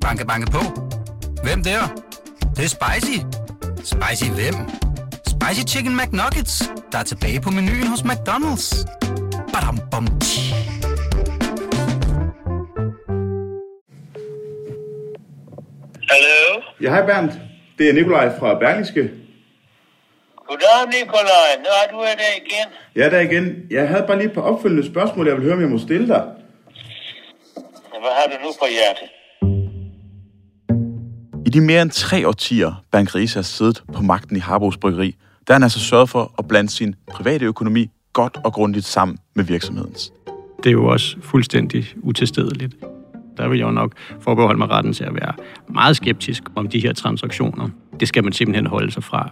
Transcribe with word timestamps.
Banke, 0.00 0.26
banke 0.26 0.50
på. 0.50 0.62
Hvem 1.44 1.62
der? 1.64 1.80
Det, 2.40 2.56
det 2.56 2.64
er 2.64 2.68
spicy. 2.78 3.16
Spicy 3.92 4.30
hvem? 4.38 4.54
Spicy 5.32 5.62
Chicken 5.74 5.96
McNuggets, 5.96 6.62
der 6.92 6.98
er 6.98 7.02
tilbage 7.02 7.40
på 7.40 7.50
menuen 7.50 7.86
hos 7.86 8.00
McDonald's. 8.00 8.66
Badum, 9.52 9.78
bom, 9.90 10.06
tji. 10.20 10.54
Hallo? 16.10 16.62
Ja, 16.80 16.88
hej 16.90 17.06
Bernd. 17.06 17.30
Det 17.78 17.88
er 17.88 17.92
Nikolaj 17.92 18.38
fra 18.38 18.58
Berlingske. 18.58 19.10
Goddag, 20.48 20.80
Nikolaj. 20.86 21.50
Nu 21.58 21.68
er 21.80 21.86
du 21.92 21.98
der 22.02 22.32
igen. 22.36 22.68
Ja, 22.96 23.10
der 23.10 23.20
igen. 23.20 23.66
Jeg 23.70 23.88
havde 23.88 24.04
bare 24.06 24.18
lige 24.18 24.28
et 24.28 24.34
par 24.34 24.42
opfølgende 24.42 24.86
spørgsmål, 24.92 25.26
jeg 25.26 25.36
vil 25.36 25.44
høre, 25.44 25.54
om 25.54 25.60
jeg 25.60 25.68
må 25.68 25.78
stille 25.78 26.08
dig. 26.08 26.22
Hvad 28.02 28.14
har 28.18 28.26
du 28.26 28.44
nu 28.44 28.52
på 28.60 28.66
hjertet? 28.70 29.08
I 31.50 31.52
de 31.52 31.60
mere 31.60 31.82
end 31.82 31.90
tre 31.90 32.28
årtier, 32.28 32.82
Bernd 32.92 33.34
har 33.34 33.42
siddet 33.42 33.82
på 33.92 34.02
magten 34.02 34.36
i 34.36 34.38
Harbos 34.38 34.76
Bryggeri, 34.76 35.16
der 35.46 35.52
har 35.52 35.54
han 35.54 35.62
altså 35.62 35.80
sørget 35.80 36.08
for 36.08 36.34
at 36.38 36.48
blande 36.48 36.70
sin 36.70 36.94
private 37.10 37.44
økonomi 37.44 37.90
godt 38.12 38.38
og 38.44 38.52
grundigt 38.52 38.86
sammen 38.86 39.18
med 39.34 39.44
virksomhedens. 39.44 40.12
Det 40.56 40.66
er 40.66 40.72
jo 40.72 40.86
også 40.86 41.16
fuldstændig 41.22 41.86
utilstedeligt. 42.02 42.74
Der 43.36 43.48
vil 43.48 43.58
jeg 43.58 43.66
jo 43.66 43.70
nok 43.70 43.92
forbeholde 44.20 44.58
mig 44.58 44.70
retten 44.70 44.92
til 44.92 45.04
at 45.04 45.14
være 45.14 45.32
meget 45.68 45.96
skeptisk 45.96 46.42
om 46.54 46.68
de 46.68 46.80
her 46.80 46.92
transaktioner. 46.92 47.68
Det 48.00 48.08
skal 48.08 48.24
man 48.24 48.32
simpelthen 48.32 48.66
holde 48.66 48.92
sig 48.92 49.04
fra. 49.04 49.30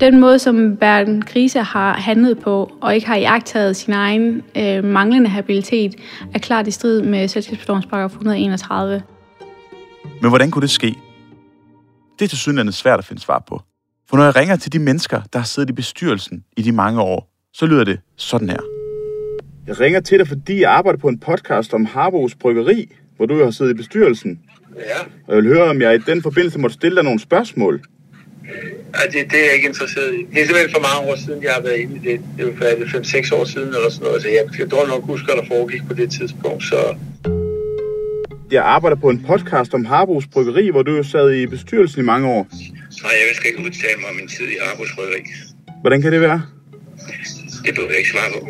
Den 0.00 0.20
måde, 0.20 0.38
som 0.38 0.76
Bernd 0.76 1.22
Krise 1.22 1.62
har 1.62 1.92
handlet 1.92 2.38
på, 2.38 2.72
og 2.80 2.94
ikke 2.94 3.06
har 3.06 3.16
iagtaget 3.16 3.76
sin 3.76 3.92
egen 3.92 4.42
øh, 4.56 4.84
manglende 4.84 5.28
habilitet, 5.28 5.94
er 6.34 6.38
klart 6.38 6.66
i 6.66 6.70
strid 6.70 7.02
med 7.02 7.28
selskabslovens 7.28 7.86
paragraf 7.86 8.10
131. 8.10 9.02
Men 10.22 10.28
hvordan 10.28 10.50
kunne 10.50 10.62
det 10.62 10.70
ske? 10.70 10.94
Det 12.18 12.24
er 12.24 12.28
til 12.28 12.38
synligheden 12.38 12.72
svært 12.72 12.98
at 12.98 13.04
finde 13.04 13.22
svar 13.22 13.44
på. 13.48 13.62
For 14.08 14.16
når 14.16 14.24
jeg 14.24 14.36
ringer 14.36 14.56
til 14.56 14.72
de 14.72 14.78
mennesker, 14.78 15.20
der 15.32 15.38
har 15.38 15.46
siddet 15.46 15.70
i 15.70 15.72
bestyrelsen 15.72 16.44
i 16.56 16.62
de 16.62 16.72
mange 16.72 17.00
år, 17.00 17.30
så 17.52 17.66
lyder 17.66 17.84
det 17.84 18.00
sådan 18.16 18.50
her. 18.50 18.60
Jeg 19.66 19.80
ringer 19.80 20.00
til 20.00 20.18
dig, 20.18 20.28
fordi 20.28 20.60
jeg 20.60 20.70
arbejder 20.70 20.98
på 20.98 21.08
en 21.08 21.18
podcast 21.20 21.74
om 21.74 21.84
Harbos 21.84 22.34
Bryggeri, 22.34 22.92
hvor 23.16 23.26
du 23.26 23.38
jo 23.38 23.44
har 23.44 23.50
siddet 23.50 23.72
i 23.72 23.74
bestyrelsen. 23.74 24.40
Ja, 24.76 25.00
Og 25.26 25.34
jeg 25.34 25.44
vil 25.44 25.52
høre, 25.52 25.70
om 25.70 25.80
jeg 25.80 25.94
i 25.94 25.98
den 25.98 26.22
forbindelse 26.22 26.58
måtte 26.58 26.74
stille 26.74 26.96
dig 26.96 27.04
nogle 27.04 27.20
spørgsmål. 27.20 27.80
Ej, 28.94 29.04
det, 29.12 29.30
det 29.30 29.40
er 29.40 29.44
jeg 29.44 29.54
ikke 29.54 29.68
interesseret 29.68 30.14
i. 30.14 30.18
Det 30.34 30.42
er 30.42 30.46
simpelthen 30.46 30.70
for 30.70 30.80
mange 30.80 31.12
år 31.12 31.16
siden, 31.16 31.42
jeg 31.42 31.52
har 31.52 31.60
været 31.62 31.76
inde 31.76 31.96
i 31.96 31.98
det. 31.98 32.20
Det 32.36 32.44
er 32.44 32.48
jo 32.50 32.56
færdigt 32.58 32.88
5-6 33.32 33.34
år 33.36 33.44
siden 33.44 33.68
eller 33.68 33.90
sådan 33.90 34.06
noget. 34.06 34.22
Så 34.22 34.28
jeg, 34.28 34.58
jeg 34.58 34.70
dårligt 34.70 34.94
nok 34.94 35.04
husker, 35.04 35.26
hvad 35.26 35.42
der 35.42 35.48
foregik 35.48 35.82
på 35.88 35.94
det 35.94 36.10
tidspunkt. 36.10 36.64
Så 36.64 36.96
Jeg 38.50 38.64
arbejder 38.64 38.96
på 38.96 39.08
en 39.08 39.24
podcast 39.26 39.74
om 39.74 39.84
Harbos 39.84 40.26
Bryggeri, 40.26 40.68
hvor 40.70 40.82
du 40.82 40.96
jo 40.96 41.02
sad 41.02 41.32
i 41.34 41.46
bestyrelsen 41.46 42.00
i 42.02 42.04
mange 42.04 42.28
år. 42.28 42.46
Nej, 43.02 43.12
jeg 43.12 43.34
skal 43.34 43.50
ikke 43.50 43.60
udtale 43.64 43.96
mig 44.00 44.10
om 44.10 44.16
min 44.16 44.28
tid 44.28 44.46
i 44.46 44.56
arbejdsrytteri. 44.72 45.20
Hvordan 45.80 46.02
kan 46.02 46.12
det 46.12 46.20
være? 46.20 46.42
Det 47.64 47.74
behøver 47.74 47.90
jeg 47.90 47.98
ikke 47.98 48.10
svare 48.10 48.40
på. 48.40 48.48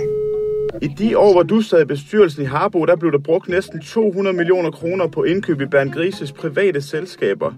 I 0.82 0.88
de 0.98 1.18
år, 1.18 1.32
hvor 1.32 1.42
du 1.42 1.60
sad 1.60 1.82
i 1.82 1.84
bestyrelsen 1.84 2.42
i 2.42 2.46
Harbo, 2.46 2.84
der 2.84 2.96
blev 2.96 3.12
der 3.12 3.18
brugt 3.18 3.48
næsten 3.48 3.80
200 3.80 4.36
millioner 4.36 4.70
kroner 4.70 5.06
på 5.08 5.24
indkøb 5.24 5.60
i 5.60 5.66
Bernd 5.66 5.92
Grises 5.92 6.32
private 6.32 6.82
selskaber. 6.82 7.52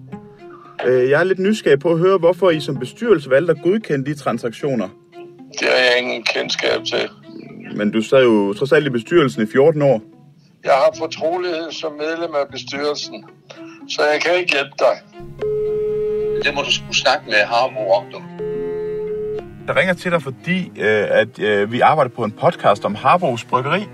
Øh, 0.87 1.11
Jeg 1.11 1.21
er 1.21 1.25
lidt 1.25 1.39
nysgerrig 1.39 1.79
på 1.79 1.93
at 1.93 1.99
høre, 1.99 2.19
hvorfor 2.19 2.51
I 2.51 2.61
som 2.61 2.79
bestyrelse 2.79 3.31
valgte 3.31 3.51
at 3.53 3.59
godkende 3.63 4.07
de 4.07 4.15
transaktioner. 4.15 4.89
Det 5.61 5.69
har 5.69 5.77
jeg 5.77 5.95
ingen 6.03 6.25
kendskab 6.35 6.85
til. 6.87 7.09
Men 7.77 7.91
du 7.91 8.03
sad 8.03 8.23
jo 8.23 8.53
trods 8.53 8.73
alt 8.73 8.87
i 8.87 8.91
bestyrelsen 8.91 9.43
i 9.43 9.47
14 9.53 9.83
år. 9.83 10.03
Jeg 10.65 10.73
har 10.73 10.91
fortrolighed 10.99 11.73
som 11.73 11.93
medlem 11.93 12.35
af 12.35 12.49
bestyrelsen, 12.51 13.25
så 13.89 14.03
jeg 14.13 14.21
kan 14.21 14.33
ikke 14.41 14.53
hjælpe 14.53 14.77
dig. 14.79 14.97
Det 16.45 16.55
må 16.55 16.61
du 16.63 16.73
skulle 16.73 16.97
snakke 16.97 17.25
med 17.27 17.35
Harbo 17.35 17.91
om, 17.91 18.05
du. 18.13 18.21
Jeg 19.67 19.77
ringer 19.77 19.95
til 19.95 20.13
dig, 20.13 20.23
fordi 20.23 20.59
øh, 20.69 21.07
at 21.21 21.39
øh, 21.39 21.73
vi 21.73 21.81
arbejder 21.81 22.11
på 22.11 22.25
en 22.25 22.33
podcast 22.33 22.85
om 22.85 22.95
Harbos 22.95 23.45
Bryggeri. 23.45 23.89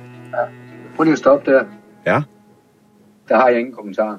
Prøv 0.96 1.04
lige 1.04 1.12
at 1.12 1.18
stoppe 1.18 1.50
der. 1.50 1.64
Ja. 2.06 2.22
Der 3.28 3.36
har 3.36 3.48
jeg 3.48 3.58
ingen 3.58 3.74
kommentar. 3.74 4.18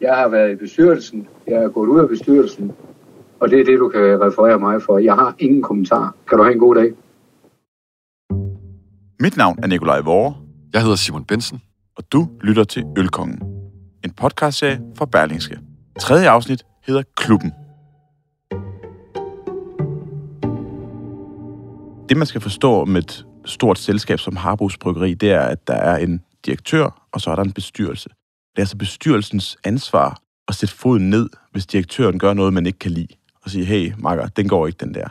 Jeg 0.00 0.16
har 0.16 0.28
været 0.28 0.52
i 0.52 0.56
bestyrelsen. 0.56 1.28
Jeg 1.46 1.54
er 1.54 1.68
gået 1.68 1.88
ud 1.88 2.00
af 2.00 2.08
bestyrelsen. 2.08 2.72
Og 3.40 3.50
det 3.50 3.60
er 3.60 3.64
det, 3.64 3.78
du 3.78 3.88
kan 3.88 4.20
referere 4.20 4.58
mig 4.58 4.82
for. 4.82 4.98
Jeg 4.98 5.14
har 5.14 5.34
ingen 5.38 5.62
kommentar. 5.62 6.14
Kan 6.28 6.38
du 6.38 6.44
have 6.44 6.52
en 6.52 6.60
god 6.60 6.74
dag? 6.74 6.92
Mit 9.20 9.36
navn 9.36 9.58
er 9.62 9.66
Nikolaj 9.66 10.00
Vore, 10.00 10.34
jeg 10.74 10.82
hedder 10.82 10.96
Simon 10.96 11.24
Bensen. 11.24 11.62
og 11.96 12.12
du 12.12 12.28
lytter 12.40 12.64
til 12.64 12.84
Ølkongen. 12.98 13.42
En 14.04 14.10
podcastserie 14.10 14.80
fra 14.98 15.06
Berlingske. 15.06 15.58
Tredje 16.00 16.28
afsnit 16.28 16.64
hedder 16.86 17.02
Klubben. 17.16 17.52
Det, 22.08 22.16
man 22.16 22.26
skal 22.26 22.40
forstå 22.40 22.84
med 22.84 23.02
et 23.02 23.26
stort 23.44 23.78
selskab 23.78 24.18
som 24.18 24.36
Harbos 24.36 24.78
Bryggeri, 24.78 25.14
det 25.14 25.32
er, 25.32 25.40
at 25.40 25.66
der 25.66 25.74
er 25.74 25.96
en 25.96 26.20
direktør, 26.46 27.08
og 27.12 27.20
så 27.20 27.30
er 27.30 27.36
der 27.36 27.42
en 27.42 27.52
bestyrelse. 27.52 28.08
Det 28.08 28.56
er 28.56 28.62
altså 28.62 28.76
bestyrelsens 28.76 29.56
ansvar 29.64 30.18
at 30.48 30.54
sætte 30.54 30.74
foden 30.74 31.10
ned, 31.10 31.30
hvis 31.52 31.66
direktøren 31.66 32.18
gør 32.18 32.34
noget, 32.34 32.52
man 32.52 32.66
ikke 32.66 32.78
kan 32.78 32.90
lide, 32.90 33.14
og 33.44 33.50
sige, 33.50 33.64
hey, 33.64 33.92
makker, 33.98 34.26
den 34.26 34.48
går 34.48 34.66
ikke, 34.66 34.76
den 34.84 34.94
der. 34.94 35.08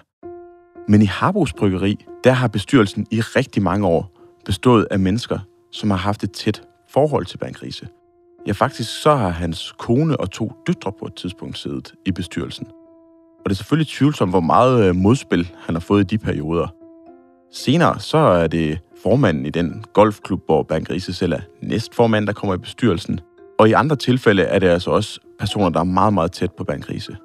Men 0.88 1.02
i 1.02 1.06
Harbos 1.06 1.54
Bryggeri, 1.54 2.06
der 2.24 2.32
har 2.32 2.48
bestyrelsen 2.48 3.08
i 3.12 3.22
rigtig 3.22 3.64
mange 3.64 3.88
år 3.88 4.20
bestået 4.46 4.88
af 4.92 5.00
mennesker, 5.00 5.40
som 5.74 5.90
har 5.90 5.98
haft 5.98 6.24
et 6.24 6.32
tæt 6.32 6.62
forhold 6.90 7.26
til 7.26 7.38
Bernd 7.38 7.54
Grise. 7.54 7.88
Ja, 8.48 8.52
faktisk 8.52 9.02
så 9.02 9.16
har 9.16 9.30
hans 9.30 9.72
kone 9.78 10.20
og 10.20 10.32
to 10.32 10.52
døtre 10.68 10.92
på 11.00 11.06
et 11.06 11.16
tidspunkt 11.16 11.58
siddet 11.58 11.94
i 12.06 12.12
bestyrelsen. 12.12 12.68
Og 13.40 13.46
det 13.46 13.52
er 13.52 13.56
selvfølgelig 13.56 13.88
tvivlsomt, 13.88 14.32
hvor 14.32 14.40
meget 14.40 14.86
øh, 14.86 14.96
modspil 14.96 15.52
han 15.66 15.76
har 15.76 15.80
fået 15.80 16.02
i 16.02 16.16
de 16.16 16.18
perioder. 16.18 16.68
Senere 17.52 18.00
så 18.00 18.18
er 18.18 18.48
det 18.48 18.80
formanden 19.04 19.46
i 19.46 19.50
den 19.50 19.86
golfklub, 19.94 20.46
hvor 20.46 20.64
Bernd 20.64 20.86
Grise 20.86 21.14
selv 21.14 21.34
er 21.34 21.40
næstformand, 21.62 22.28
der 22.28 22.34
kommer 22.34 22.56
i 22.56 22.58
bestyrelsen. 22.58 23.20
Og 23.60 23.70
i 23.70 23.72
andre 23.72 23.96
tilfælde 23.96 24.44
er 24.44 24.60
det 24.60 24.68
altså 24.68 24.92
også 24.92 25.20
personer, 25.40 25.70
der 25.70 25.80
er 25.80 25.84
meget, 25.84 26.14
meget 26.14 26.32
tæt 26.32 26.52
på 26.52 26.64
Bernd 26.64 26.82
Grise. 26.82 27.18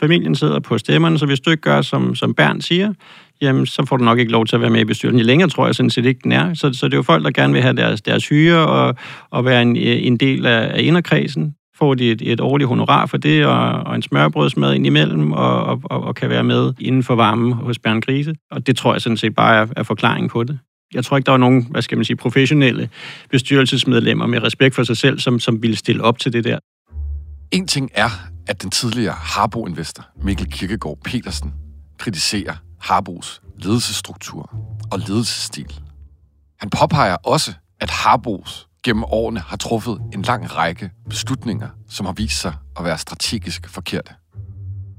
Familien 0.00 0.34
sidder 0.34 0.60
på 0.60 0.78
stemmerne, 0.78 1.18
så 1.18 1.26
hvis 1.26 1.40
du 1.40 1.50
ikke 1.50 1.60
gør, 1.60 1.82
som, 1.82 2.14
som 2.14 2.34
Bernd 2.34 2.62
siger, 2.62 2.92
jamen, 3.40 3.66
så 3.66 3.84
får 3.84 3.96
du 3.96 4.04
nok 4.04 4.18
ikke 4.18 4.32
lov 4.32 4.46
til 4.46 4.56
at 4.56 4.60
være 4.62 4.70
med 4.70 4.80
i 4.80 4.84
bestyrelsen. 4.84 5.20
I 5.20 5.22
Længere 5.22 5.48
tror 5.48 5.66
jeg 5.66 5.74
sådan 5.74 5.90
set 5.90 6.06
ikke, 6.06 6.20
den 6.24 6.32
er. 6.32 6.54
Så, 6.54 6.72
så 6.72 6.86
det 6.86 6.92
er 6.92 6.98
jo 6.98 7.02
folk, 7.02 7.24
der 7.24 7.30
gerne 7.30 7.52
vil 7.52 7.62
have 7.62 7.76
deres, 7.76 8.02
deres 8.02 8.28
hyre 8.28 8.66
og, 8.68 8.94
og 9.30 9.44
være 9.44 9.62
en, 9.62 9.76
en 9.76 10.16
del 10.16 10.46
af, 10.46 10.76
af 10.76 10.82
inderkredsen. 10.82 11.54
Får 11.78 11.94
de 11.94 12.10
et, 12.10 12.22
et 12.22 12.40
årligt 12.40 12.68
honorar 12.68 13.06
for 13.06 13.16
det, 13.16 13.46
og, 13.46 13.70
og 13.70 13.94
en 13.94 14.02
smørbrødsmad 14.02 14.74
ind 14.74 14.86
imellem, 14.86 15.32
og, 15.32 15.64
og, 15.64 15.80
og, 15.84 16.04
og 16.04 16.14
kan 16.14 16.30
være 16.30 16.44
med 16.44 16.72
inden 16.80 17.02
for 17.02 17.14
varmen 17.14 17.52
hos 17.52 17.78
Bern 17.78 18.00
Grise. 18.00 18.34
Og 18.50 18.66
det 18.66 18.76
tror 18.76 18.94
jeg 18.94 19.02
sådan 19.02 19.16
set 19.16 19.34
bare 19.34 19.56
er, 19.56 19.66
er 19.76 19.82
forklaringen 19.82 20.30
på 20.30 20.44
det. 20.44 20.58
Jeg 20.94 21.04
tror 21.04 21.16
ikke, 21.16 21.26
der 21.26 21.32
var 21.32 21.38
nogen, 21.38 21.66
hvad 21.70 21.82
skal 21.82 21.98
man 21.98 22.04
sige, 22.04 22.16
professionelle 22.16 22.88
bestyrelsesmedlemmer 23.30 24.26
med 24.26 24.42
respekt 24.42 24.74
for 24.74 24.82
sig 24.82 24.96
selv, 24.96 25.18
som, 25.18 25.40
som 25.40 25.62
ville 25.62 25.76
stille 25.76 26.02
op 26.02 26.18
til 26.18 26.32
det 26.32 26.44
der. 26.44 26.58
En 27.52 27.66
ting 27.66 27.90
er, 27.94 28.10
at 28.46 28.62
den 28.62 28.70
tidligere 28.70 29.14
Harbo-investor 29.18 30.06
Mikkel 30.22 30.46
Kirkegaard 30.50 30.98
Petersen 31.04 31.52
kritiserer 31.98 32.54
Harbos 32.86 33.42
ledelsesstruktur 33.58 34.50
og 34.92 34.98
ledelsesstil. 34.98 35.80
Han 36.60 36.70
påpeger 36.70 37.16
også, 37.24 37.52
at 37.80 37.90
Harbos 37.90 38.68
gennem 38.84 39.04
årene 39.04 39.40
har 39.40 39.56
truffet 39.56 40.00
en 40.14 40.22
lang 40.22 40.56
række 40.56 40.90
beslutninger, 41.08 41.68
som 41.88 42.06
har 42.06 42.12
vist 42.12 42.40
sig 42.40 42.54
at 42.78 42.84
være 42.84 42.98
strategisk 42.98 43.68
forkerte. 43.68 44.12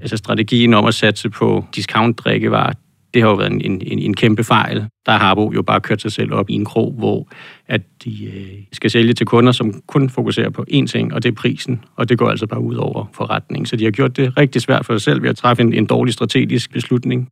Altså 0.02 0.18
strategien 0.18 0.74
om 0.74 0.86
at 0.86 0.94
satse 0.94 1.30
på 1.30 1.66
discount-drikkevarer, 1.76 2.74
det 3.14 3.22
har 3.22 3.30
jo 3.30 3.36
været 3.36 3.52
en, 3.52 3.62
en, 3.62 4.00
en 4.00 4.14
kæmpe 4.14 4.44
fejl. 4.44 4.88
Der 5.06 5.12
har 5.12 5.20
Harbo 5.20 5.52
jo 5.52 5.62
bare 5.62 5.82
kørt 5.82 6.02
sig 6.02 6.12
selv 6.12 6.34
op 6.34 6.50
i 6.50 6.54
en 6.54 6.66
krog, 6.66 6.94
hvor 6.98 7.30
at 7.68 7.82
de 8.04 8.26
øh, 8.26 8.64
skal 8.74 8.92
sælge 8.92 9.14
til 9.14 9.26
kunder, 9.26 9.52
som 9.52 9.82
kun 9.88 10.10
fokuserer 10.10 10.50
på 10.50 10.66
én 10.72 10.86
ting, 10.86 11.14
og 11.14 11.24
det 11.24 11.30
er 11.30 11.36
prisen. 11.36 11.84
Og 11.96 12.10
det 12.10 12.18
går 12.18 12.30
altså 12.30 12.48
bare 12.48 12.60
ud 12.60 12.76
over 12.76 13.06
forretningen. 13.14 13.66
Så 13.66 13.76
de 13.76 13.84
har 13.84 13.92
gjort 13.92 14.18
det 14.18 14.38
rigtig 14.38 14.62
svært 14.62 14.86
for 14.86 14.94
sig 14.94 15.02
selv 15.02 15.22
ved 15.22 15.30
at 15.30 15.38
træffe 15.38 15.64
en, 15.64 15.74
en 15.74 15.86
dårlig 15.86 16.14
strategisk 16.14 16.74
beslutning. 16.74 17.30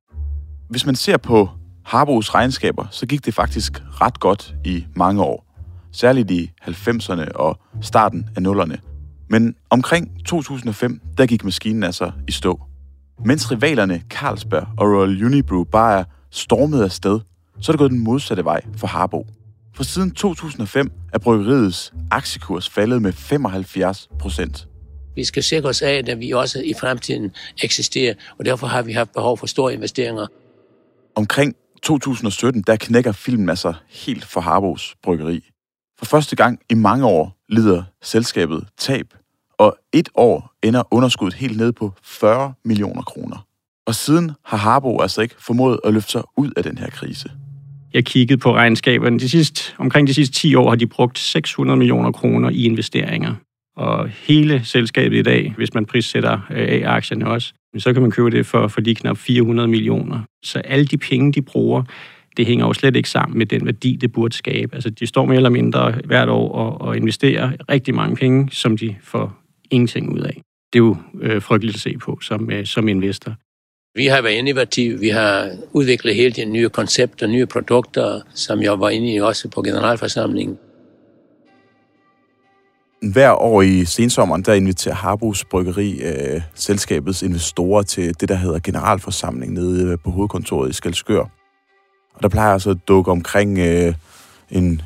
Hvis 0.70 0.86
man 0.86 0.96
ser 0.96 1.18
på 1.18 1.50
Harbos 1.86 2.34
regnskaber, 2.34 2.88
så 2.92 3.06
gik 3.06 3.26
det 3.26 3.34
faktisk 3.34 3.82
ret 4.02 4.20
godt 4.20 4.56
i 4.66 4.86
mange 4.96 5.24
år. 5.24 5.46
Særligt 5.92 6.32
i 6.32 6.52
90'erne 6.62 7.32
og 7.36 7.60
starten 7.82 8.30
af 8.36 8.42
nullerne. 8.42 8.78
Men 9.30 9.56
omkring 9.70 10.26
2005, 10.26 11.02
der 11.18 11.26
gik 11.26 11.44
maskinen 11.44 11.84
altså 11.84 12.12
i 12.28 12.32
stå. 12.32 12.62
Mens 13.26 13.52
rivalerne 13.52 14.02
Carlsberg 14.10 14.68
og 14.78 14.88
Royal 14.88 15.26
Unibrew 15.26 15.64
bare 15.64 16.00
er 16.00 16.04
stormet 16.32 16.84
afsted, 16.84 17.20
så 17.62 17.72
er 17.72 17.74
det 17.74 17.80
gået 17.80 17.92
den 17.92 18.00
modsatte 18.00 18.46
vej 18.46 18.62
for 18.78 18.88
Harbo. 18.88 19.28
For 19.76 19.84
siden 19.84 20.12
2005 20.12 20.92
er 21.14 21.18
bryggeriets 21.18 21.94
aktiekurs 22.12 22.70
faldet 22.70 23.02
med 23.02 23.14
75 23.14 24.10
procent. 24.20 24.68
Vi 25.16 25.24
skal 25.24 25.44
sikre 25.44 25.70
os 25.70 25.82
af, 25.82 26.04
at 26.08 26.20
vi 26.20 26.32
også 26.32 26.62
i 26.62 26.74
fremtiden 26.80 27.32
eksisterer, 27.64 28.14
og 28.40 28.46
derfor 28.46 28.68
har 28.68 28.82
vi 28.82 28.92
haft 28.92 29.14
behov 29.14 29.38
for 29.38 29.48
store 29.48 29.74
investeringer. 29.74 30.28
Omkring 31.16 31.56
2017, 31.84 32.62
der 32.68 32.76
knækker 32.76 33.12
filmen 33.12 33.50
altså 33.50 33.74
helt 33.90 34.26
for 34.26 34.42
Harbos 34.42 34.96
bryggeri. 35.04 35.50
For 36.00 36.06
første 36.06 36.36
gang 36.36 36.60
i 36.70 36.74
mange 36.74 37.06
år 37.06 37.38
lider 37.50 37.84
selskabet 38.04 38.68
tab, 38.78 39.14
og 39.58 39.78
et 39.94 40.10
år 40.16 40.54
ender 40.64 40.84
underskuddet 40.92 41.34
helt 41.34 41.58
ned 41.58 41.72
på 41.72 41.94
40 42.04 42.54
millioner 42.66 43.02
kroner. 43.02 43.46
Og 43.88 43.96
siden 43.96 44.32
har 44.46 44.58
Harbo 44.58 45.02
altså 45.02 45.22
ikke 45.22 45.36
formået 45.40 45.80
at 45.84 45.94
løfte 45.94 46.12
sig 46.12 46.24
ud 46.38 46.52
af 46.58 46.64
den 46.64 46.78
her 46.78 46.90
krise. 46.90 47.32
Jeg 47.94 48.06
kiggede 48.06 48.38
på 48.40 48.54
regnskaberne. 48.56 49.20
De 49.20 49.30
sidste, 49.30 49.74
omkring 49.78 50.08
de 50.08 50.14
sidste 50.14 50.36
10 50.36 50.56
år 50.56 50.70
har 50.70 50.76
de 50.76 50.88
brugt 50.88 51.20
600 51.20 51.78
millioner 51.78 52.12
kroner 52.12 52.50
i 52.50 52.64
investeringer. 52.64 53.36
Og 53.78 54.10
hele 54.10 54.66
selskabet 54.66 55.18
i 55.18 55.22
dag, 55.22 55.54
hvis 55.58 55.74
man 55.74 55.86
prissætter 55.86 56.40
øh, 56.52 56.68
A-aktierne 56.68 57.28
også, 57.28 57.54
så 57.82 57.94
kan 57.94 58.02
man 58.02 58.12
købe 58.12 58.32
det 58.32 58.46
for, 58.46 58.68
for 58.68 58.82
lige 58.82 58.96
knap 58.96 59.18
400 59.18 59.68
millioner. 59.68 60.20
Så 60.44 60.60
alle 60.60 60.86
de 60.86 60.98
penge, 60.98 61.34
de 61.34 61.42
bruger, 61.42 61.84
det 62.38 62.46
hænger 62.46 62.66
jo 62.66 62.74
slet 62.74 62.96
ikke 62.96 63.10
sammen 63.10 63.38
med 63.38 63.46
den 63.46 63.66
værdi, 63.66 63.96
det 64.02 64.12
burde 64.12 64.36
skabe. 64.36 64.76
Altså, 64.76 64.90
de 64.90 65.08
står 65.08 65.26
mere 65.26 65.36
eller 65.36 65.50
mindre 65.50 65.92
hvert 66.06 66.30
år 66.30 66.52
og, 66.52 66.82
og 66.82 66.98
investerer 66.98 67.52
rigtig 67.70 67.96
mange 67.96 68.16
penge, 68.16 68.50
som 68.52 68.78
de 68.78 68.96
får 69.04 69.38
ingenting 69.72 70.14
ud 70.14 70.20
af. 70.20 70.42
Det 70.74 70.80
er 70.80 70.84
jo 70.84 70.98
øh, 71.22 71.42
frygteligt 71.42 71.76
at 71.76 71.82
se 71.82 71.98
på 71.98 72.20
som, 72.22 72.52
øh, 72.52 72.66
som 72.66 72.88
investor. 72.88 73.36
Vi 73.96 74.06
har 74.06 74.22
været 74.22 74.34
innovative. 74.34 75.00
Vi 75.00 75.10
har 75.10 75.52
udviklet 75.74 76.16
helt 76.16 76.36
tiden 76.36 76.54
nye 76.54 76.70
koncepter, 76.70 77.28
nye 77.28 77.46
produkter, 77.46 78.22
som 78.34 78.62
jeg 78.62 78.80
var 78.80 78.90
inde 78.90 79.14
i 79.14 79.20
også 79.20 79.50
på 79.50 79.62
generalforsamlingen. 79.62 80.58
Hver 83.02 83.32
år 83.32 83.62
i 83.62 83.86
sensommeren, 83.86 84.42
der 84.42 84.54
inviterer 84.54 84.96
Harbos 84.96 85.46
Bryggeri 85.46 86.02
øh, 86.02 86.42
selskabets 86.56 87.22
investorer 87.22 87.84
til 87.84 88.20
det, 88.20 88.30
der 88.30 88.36
hedder 88.36 88.60
generalforsamling 88.60 89.54
nede 89.54 89.92
øh, 89.92 89.98
på 90.04 90.12
hovedkontoret 90.12 90.70
i 90.70 90.74
Skelskør. 90.74 91.22
Og 92.14 92.22
der 92.22 92.30
plejer 92.30 92.54
altså 92.54 92.70
at 92.70 92.78
dukke 92.88 93.12
omkring 93.12 93.60
øh, 93.60 93.94
en 94.52 94.82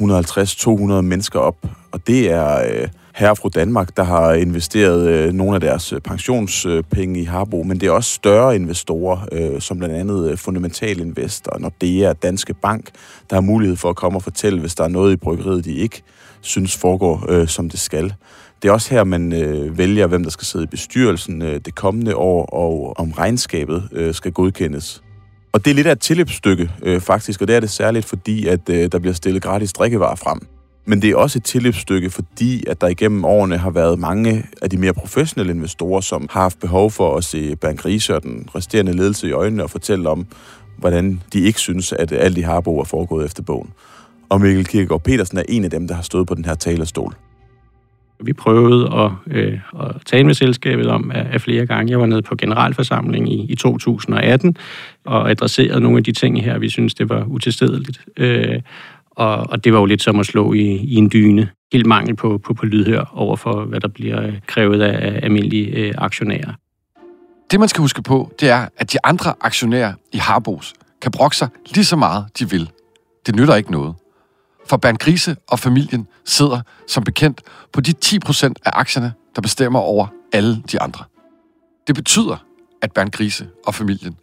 150-200 0.00 1.00
mennesker 1.00 1.38
op. 1.38 1.56
Og 1.92 2.06
det 2.06 2.30
er 2.30 2.62
øh, 2.70 2.88
herre 3.14 3.36
fra 3.36 3.48
Danmark, 3.48 3.96
der 3.96 4.02
har 4.02 4.32
investeret 4.32 5.08
øh, 5.08 5.32
nogle 5.32 5.54
af 5.54 5.60
deres 5.60 5.92
øh, 5.92 6.00
pensionspenge 6.00 7.20
i 7.20 7.24
Harbo, 7.24 7.62
men 7.62 7.80
det 7.80 7.86
er 7.86 7.90
også 7.90 8.14
større 8.14 8.56
investorer, 8.56 9.26
øh, 9.32 9.60
som 9.60 9.78
blandt 9.78 9.94
andet 9.94 10.30
øh, 10.30 10.38
Fundamental 10.38 11.00
Investor, 11.00 11.58
Nordea, 11.58 12.12
Danske 12.12 12.54
Bank, 12.54 12.90
der 13.30 13.36
har 13.36 13.40
mulighed 13.40 13.76
for 13.76 13.90
at 13.90 13.96
komme 13.96 14.18
og 14.18 14.22
fortælle, 14.22 14.60
hvis 14.60 14.74
der 14.74 14.84
er 14.84 14.88
noget 14.88 15.12
i 15.12 15.16
bryggeriet, 15.16 15.64
de 15.64 15.74
ikke 15.74 16.02
synes 16.40 16.76
foregår, 16.76 17.26
øh, 17.28 17.48
som 17.48 17.70
det 17.70 17.80
skal. 17.80 18.14
Det 18.62 18.68
er 18.68 18.72
også 18.72 18.90
her, 18.90 19.04
man 19.04 19.32
øh, 19.32 19.78
vælger, 19.78 20.06
hvem 20.06 20.22
der 20.22 20.30
skal 20.30 20.46
sidde 20.46 20.64
i 20.64 20.68
bestyrelsen 20.68 21.42
øh, 21.42 21.60
det 21.64 21.74
kommende 21.74 22.16
år, 22.16 22.46
og 22.46 22.94
om 22.96 23.12
regnskabet 23.12 23.88
øh, 23.92 24.14
skal 24.14 24.32
godkendes. 24.32 25.02
Og 25.52 25.64
det 25.64 25.70
er 25.70 25.74
lidt 25.74 25.86
af 25.86 25.92
et 25.92 26.00
tilløbsstykke, 26.00 26.70
øh, 26.82 27.00
faktisk, 27.00 27.42
og 27.42 27.48
det 27.48 27.56
er 27.56 27.60
det 27.60 27.70
særligt, 27.70 28.04
fordi 28.06 28.46
at 28.46 28.68
øh, 28.70 28.92
der 28.92 28.98
bliver 28.98 29.14
stillet 29.14 29.42
gratis 29.42 29.72
drikkevarer 29.72 30.16
frem. 30.16 30.40
Men 30.86 31.02
det 31.02 31.10
er 31.10 31.16
også 31.16 31.38
et 31.38 31.44
tilløbsstykke, 31.44 32.10
fordi 32.10 32.64
at 32.66 32.80
der 32.80 32.86
igennem 32.86 33.24
årene 33.24 33.58
har 33.58 33.70
været 33.70 33.98
mange 33.98 34.44
af 34.62 34.70
de 34.70 34.76
mere 34.76 34.92
professionelle 34.92 35.52
investorer, 35.52 36.00
som 36.00 36.28
har 36.30 36.40
haft 36.40 36.60
behov 36.60 36.90
for 36.90 37.16
at 37.16 37.24
se 37.24 37.56
Bernd 37.56 38.10
og 38.10 38.22
den 38.22 38.48
resterende 38.54 38.92
ledelse 38.92 39.28
i 39.28 39.32
øjnene 39.32 39.62
og 39.62 39.70
fortælle 39.70 40.08
om, 40.08 40.26
hvordan 40.78 41.22
de 41.32 41.40
ikke 41.40 41.60
synes, 41.60 41.92
at 41.92 42.12
alt 42.12 42.38
i 42.38 42.40
Harbo 42.40 42.78
er 42.78 42.84
foregået 42.84 43.26
efter 43.26 43.42
bogen. 43.42 43.70
Og 44.30 44.40
Mikkel 44.40 44.66
Kirkegaard 44.66 45.02
Petersen 45.02 45.38
er 45.38 45.42
en 45.48 45.64
af 45.64 45.70
dem, 45.70 45.88
der 45.88 45.94
har 45.94 46.02
stået 46.02 46.26
på 46.26 46.34
den 46.34 46.44
her 46.44 46.54
talerstol. 46.54 47.14
Vi 48.20 48.32
prøvede 48.32 48.94
at, 48.94 49.10
øh, 49.36 49.60
at 49.80 49.94
tale 50.06 50.24
med 50.24 50.34
selskabet 50.34 50.86
om 50.86 51.10
af, 51.10 51.26
af 51.32 51.40
flere 51.40 51.66
gange. 51.66 51.90
Jeg 51.90 52.00
var 52.00 52.06
nede 52.06 52.22
på 52.22 52.36
generalforsamling 52.36 53.32
i, 53.32 53.52
i 53.52 53.54
2018 53.54 54.56
og 55.04 55.30
adresserede 55.30 55.80
nogle 55.80 55.98
af 55.98 56.04
de 56.04 56.12
ting 56.12 56.42
her, 56.42 56.58
vi 56.58 56.68
synes 56.68 56.94
det 56.94 57.08
var 57.08 57.24
utilstedeligt. 57.24 58.00
Øh, 58.16 58.60
og, 59.10 59.36
og 59.36 59.64
det 59.64 59.72
var 59.72 59.78
jo 59.78 59.84
lidt 59.84 60.02
som 60.02 60.20
at 60.20 60.26
slå 60.26 60.52
i, 60.52 60.60
i 60.60 60.94
en 60.94 61.10
dyne. 61.12 61.48
Helt 61.72 61.86
mangel 61.86 62.16
på, 62.16 62.38
på, 62.38 62.54
på 62.54 62.66
lydhør 62.66 63.12
over 63.14 63.36
for, 63.36 63.64
hvad 63.64 63.80
der 63.80 63.88
bliver 63.88 64.26
øh, 64.26 64.34
krævet 64.46 64.82
af 64.82 65.20
almindelige 65.22 65.66
øh, 65.66 65.94
aktionærer. 65.98 66.52
Det, 67.50 67.60
man 67.60 67.68
skal 67.68 67.80
huske 67.80 68.02
på, 68.02 68.32
det 68.40 68.48
er, 68.48 68.66
at 68.76 68.92
de 68.92 68.98
andre 69.04 69.34
aktionærer 69.40 69.92
i 70.12 70.16
Harbos 70.16 70.74
kan 71.02 71.10
brokke 71.10 71.36
sig 71.36 71.48
lige 71.74 71.84
så 71.84 71.96
meget, 71.96 72.24
de 72.38 72.50
vil. 72.50 72.70
Det 73.26 73.36
nytter 73.36 73.54
ikke 73.54 73.72
noget. 73.72 73.94
For 74.68 74.76
Bernd 74.76 74.98
Grise 74.98 75.36
og 75.48 75.58
familien 75.58 76.06
sidder, 76.24 76.60
som 76.86 77.04
bekendt, 77.04 77.40
på 77.72 77.80
de 77.80 77.94
10% 78.04 78.52
af 78.64 78.70
aktierne, 78.74 79.12
der 79.36 79.42
bestemmer 79.42 79.78
over 79.78 80.06
alle 80.32 80.62
de 80.72 80.80
andre. 80.80 81.04
Det 81.86 81.94
betyder, 81.94 82.44
at 82.82 82.92
Bernd 82.92 83.10
Grise 83.10 83.48
og 83.66 83.74
familien 83.74 84.16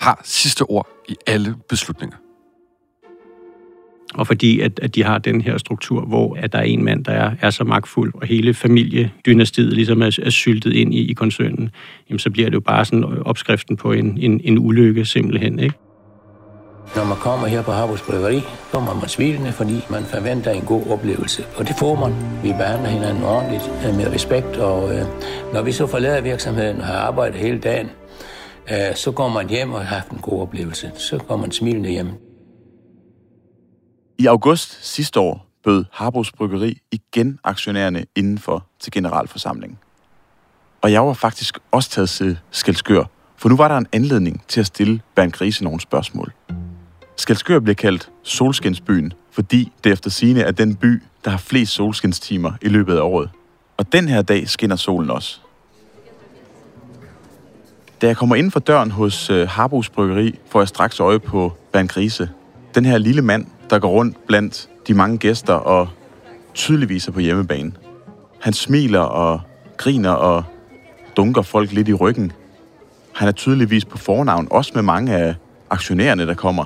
har 0.00 0.20
sidste 0.24 0.62
ord 0.62 0.88
i 1.08 1.16
alle 1.26 1.56
beslutninger 1.68 2.16
og 4.14 4.26
fordi 4.26 4.60
at, 4.60 4.80
at 4.82 4.94
de 4.94 5.04
har 5.04 5.18
den 5.18 5.40
her 5.40 5.58
struktur, 5.58 6.00
hvor 6.00 6.36
at 6.36 6.52
der 6.52 6.58
er 6.58 6.62
en 6.62 6.84
mand, 6.84 7.04
der 7.04 7.12
er, 7.12 7.30
er 7.40 7.50
så 7.50 7.64
magtfuld, 7.64 8.14
og 8.14 8.26
hele 8.26 8.54
familiedynastiet 8.54 9.72
ligesom 9.72 10.02
er, 10.02 10.18
er 10.22 10.30
syltet 10.30 10.72
ind 10.72 10.94
i, 10.94 11.10
i 11.10 11.12
koncernen, 11.12 11.70
jamen 12.08 12.18
så 12.18 12.30
bliver 12.30 12.48
det 12.48 12.54
jo 12.54 12.60
bare 12.60 12.84
sådan 12.84 13.04
opskriften 13.04 13.76
på 13.76 13.92
en, 13.92 14.18
en, 14.18 14.40
en 14.44 14.58
ulykke 14.58 15.04
simpelthen, 15.04 15.58
ikke? 15.58 15.74
Når 16.96 17.04
man 17.04 17.16
kommer 17.16 17.46
her 17.46 17.62
på 17.62 17.72
Harbos 17.72 18.02
Bryggeri, 18.02 18.42
kommer 18.72 18.94
man 18.94 19.08
smilende, 19.08 19.52
fordi 19.52 19.84
man 19.90 20.04
forventer 20.04 20.50
en 20.50 20.62
god 20.62 20.86
oplevelse. 20.90 21.44
Og 21.56 21.68
det 21.68 21.76
får 21.78 21.94
man. 21.94 22.12
Vi 22.42 22.52
behandler 22.52 22.88
hinanden 22.88 23.24
ordentligt, 23.24 23.70
øh, 23.86 23.96
med 23.96 24.06
respekt, 24.14 24.56
og 24.56 24.94
øh, 24.94 25.06
når 25.52 25.62
vi 25.62 25.72
så 25.72 25.86
forlader 25.86 26.20
virksomheden 26.20 26.80
og 26.80 26.86
har 26.86 26.98
arbejdet 26.98 27.36
hele 27.40 27.58
dagen, 27.58 27.90
øh, 28.70 28.94
så 28.94 29.12
går 29.12 29.28
man 29.28 29.48
hjem 29.48 29.72
og 29.72 29.78
har 29.80 29.94
haft 29.94 30.10
en 30.10 30.18
god 30.18 30.40
oplevelse. 30.40 30.90
Så 30.94 31.18
går 31.18 31.36
man 31.36 31.52
smilende 31.52 31.90
hjem. 31.90 32.08
I 34.18 34.26
august 34.26 34.86
sidste 34.86 35.20
år 35.20 35.46
bød 35.64 35.84
Harbos 35.92 36.32
Bryggeri 36.32 36.78
igen 36.92 37.38
aktionærerne 37.44 38.04
indenfor 38.16 38.66
til 38.80 38.92
generalforsamlingen. 38.92 39.78
Og 40.82 40.92
jeg 40.92 41.06
var 41.06 41.12
faktisk 41.12 41.58
også 41.70 41.90
taget 41.90 42.08
til 42.08 42.38
Skelskør, 42.50 43.04
for 43.36 43.48
nu 43.48 43.56
var 43.56 43.68
der 43.68 43.76
en 43.76 43.86
anledning 43.92 44.44
til 44.48 44.60
at 44.60 44.66
stille 44.66 45.00
Bernd 45.14 45.32
Grise 45.32 45.64
nogle 45.64 45.80
spørgsmål. 45.80 46.32
Skalskør 47.16 47.60
bliver 47.60 47.74
kaldt 47.74 48.10
solskinsbyen, 48.22 49.12
fordi 49.30 49.72
det 49.84 49.92
efter 49.92 50.10
sine 50.10 50.40
er 50.40 50.50
den 50.50 50.76
by, 50.76 51.02
der 51.24 51.30
har 51.30 51.38
flest 51.38 51.72
solskinstimer 51.72 52.52
i 52.62 52.68
løbet 52.68 52.96
af 52.96 53.00
året. 53.00 53.30
Og 53.76 53.92
den 53.92 54.08
her 54.08 54.22
dag 54.22 54.48
skinner 54.48 54.76
solen 54.76 55.10
også. 55.10 55.40
Da 58.02 58.06
jeg 58.06 58.16
kommer 58.16 58.36
ind 58.36 58.50
for 58.50 58.60
døren 58.60 58.90
hos 58.90 59.30
øh, 59.30 59.48
Harbos 59.48 59.88
Bryggeri, 59.88 60.38
får 60.50 60.60
jeg 60.60 60.68
straks 60.68 61.00
øje 61.00 61.18
på 61.18 61.52
Bernd 61.72 61.88
Grise. 61.88 62.30
Den 62.74 62.84
her 62.84 62.98
lille 62.98 63.22
mand, 63.22 63.46
der 63.70 63.78
går 63.78 63.90
rundt 63.90 64.26
blandt 64.26 64.68
de 64.88 64.94
mange 64.94 65.18
gæster 65.18 65.54
og 65.54 65.88
tydeligvis 66.54 67.08
er 67.08 67.12
på 67.12 67.20
hjemmebane. 67.20 67.72
Han 68.40 68.52
smiler 68.52 69.00
og 69.00 69.40
griner 69.76 70.10
og 70.10 70.44
dunker 71.16 71.42
folk 71.42 71.72
lidt 71.72 71.88
i 71.88 71.94
ryggen. 71.94 72.32
Han 73.14 73.28
er 73.28 73.32
tydeligvis 73.32 73.84
på 73.84 73.98
fornavn, 73.98 74.48
også 74.50 74.72
med 74.74 74.82
mange 74.82 75.16
af 75.16 75.34
aktionærerne, 75.70 76.26
der 76.26 76.34
kommer. 76.34 76.64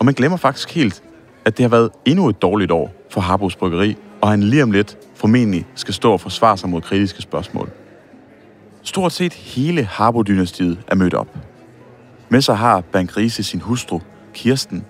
Og 0.00 0.06
man 0.06 0.14
glemmer 0.14 0.38
faktisk 0.38 0.70
helt, 0.70 1.02
at 1.44 1.56
det 1.56 1.62
har 1.62 1.68
været 1.68 1.90
endnu 2.04 2.28
et 2.28 2.42
dårligt 2.42 2.70
år 2.70 2.92
for 3.10 3.20
Harbos 3.20 3.56
Bryggeri, 3.56 3.96
og 4.20 4.28
han 4.28 4.42
lige 4.42 4.62
om 4.62 4.70
lidt 4.70 4.98
formentlig 5.14 5.66
skal 5.74 5.94
stå 5.94 6.12
og 6.12 6.20
forsvare 6.20 6.56
sig 6.56 6.68
mod 6.68 6.80
kritiske 6.80 7.22
spørgsmål. 7.22 7.70
Stort 8.82 9.12
set 9.12 9.32
hele 9.32 9.84
Harbo-dynastiet 9.84 10.78
er 10.88 10.94
mødt 10.94 11.14
op. 11.14 11.28
Med 12.28 12.40
sig 12.40 12.56
har 12.56 12.80
Bankrise 12.80 13.42
sin 13.42 13.60
hustru, 13.60 14.00
Kirsten, 14.34 14.84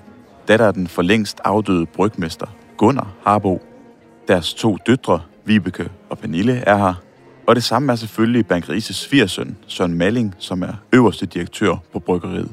datter 0.48 0.66
af 0.66 0.74
den 0.74 0.86
for 0.86 1.02
længst 1.02 1.40
afdøde 1.44 1.86
brygmester 1.86 2.46
Gunnar 2.76 3.12
Harbo. 3.24 3.62
Deres 4.28 4.54
to 4.54 4.78
døtre, 4.86 5.20
Vibeke 5.44 5.90
og 6.10 6.18
Pernille, 6.18 6.52
er 6.52 6.76
her. 6.76 6.94
Og 7.46 7.56
det 7.56 7.64
samme 7.64 7.92
er 7.92 7.96
selvfølgelig 7.96 8.46
Bankrises 8.46 8.96
svigersøn, 8.96 9.56
Søren 9.66 9.94
Malling, 9.94 10.34
som 10.38 10.62
er 10.62 10.72
øverste 10.92 11.26
direktør 11.26 11.76
på 11.92 11.98
bryggeriet. 11.98 12.50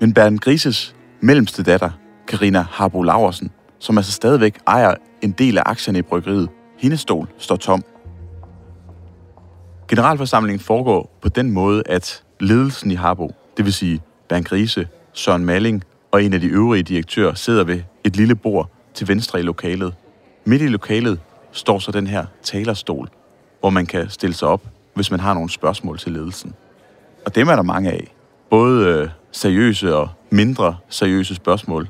Men 0.00 0.14
Bernd 0.14 0.38
Grises 0.38 0.94
mellemste 1.20 1.62
datter, 1.62 1.90
Karina 2.28 2.60
Harbo 2.70 3.02
Laversen, 3.02 3.50
som 3.78 3.98
altså 3.98 4.12
stadigvæk 4.12 4.58
ejer 4.66 4.94
en 5.22 5.30
del 5.30 5.58
af 5.58 5.62
aktierne 5.66 5.98
i 5.98 6.02
bryggeriet, 6.02 6.48
hendes 6.78 7.00
stol 7.00 7.28
står 7.38 7.56
tom. 7.56 7.82
Generalforsamlingen 9.88 10.60
foregår 10.60 11.18
på 11.22 11.28
den 11.28 11.50
måde, 11.50 11.82
at 11.86 12.22
ledelsen 12.40 12.90
i 12.90 12.94
Harbo, 12.94 13.34
det 13.56 13.64
vil 13.64 13.72
sige 13.72 14.00
Bernd 14.28 14.44
Grise, 14.44 14.88
Søren 15.12 15.44
Malling 15.44 15.84
og 16.10 16.24
en 16.24 16.32
af 16.32 16.40
de 16.40 16.46
øvrige 16.46 16.82
direktører 16.82 17.34
sidder 17.34 17.64
ved 17.64 17.82
et 18.04 18.16
lille 18.16 18.34
bord 18.34 18.70
til 18.94 19.08
venstre 19.08 19.38
i 19.38 19.42
lokalet. 19.42 19.94
Midt 20.44 20.62
i 20.62 20.66
lokalet 20.66 21.20
står 21.52 21.78
så 21.78 21.92
den 21.92 22.06
her 22.06 22.26
talerstol, 22.42 23.08
hvor 23.60 23.70
man 23.70 23.86
kan 23.86 24.10
stille 24.10 24.34
sig 24.34 24.48
op, 24.48 24.62
hvis 24.94 25.10
man 25.10 25.20
har 25.20 25.34
nogle 25.34 25.50
spørgsmål 25.50 25.98
til 25.98 26.12
ledelsen. 26.12 26.54
Og 27.26 27.34
dem 27.34 27.48
er 27.48 27.56
der 27.56 27.62
mange 27.62 27.90
af. 27.90 28.14
Både 28.50 28.86
øh, 28.86 29.08
seriøse 29.32 29.96
og 29.96 30.08
mindre 30.30 30.76
seriøse 30.88 31.34
spørgsmål. 31.34 31.88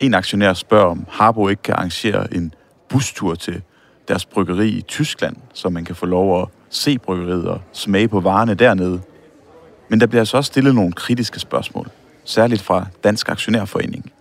En 0.00 0.14
aktionær 0.14 0.52
spørger, 0.52 0.86
om 0.86 1.06
Harbo 1.08 1.48
ikke 1.48 1.62
kan 1.62 1.74
arrangere 1.74 2.34
en 2.34 2.54
bustur 2.88 3.34
til 3.34 3.62
deres 4.08 4.24
bryggeri 4.26 4.68
i 4.68 4.82
Tyskland, 4.82 5.36
så 5.54 5.68
man 5.68 5.84
kan 5.84 5.94
få 5.94 6.06
lov 6.06 6.42
at 6.42 6.48
se 6.70 6.98
bryggeriet 6.98 7.48
og 7.48 7.60
smage 7.72 8.08
på 8.08 8.20
varerne 8.20 8.54
dernede. 8.54 9.00
Men 9.88 10.00
der 10.00 10.06
bliver 10.06 10.20
altså 10.20 10.36
også 10.36 10.48
stillet 10.48 10.74
nogle 10.74 10.92
kritiske 10.92 11.40
spørgsmål 11.40 11.88
særligt 12.24 12.62
fra 12.62 12.86
Dansk 13.04 13.28
Aktionærforening. 13.28 14.12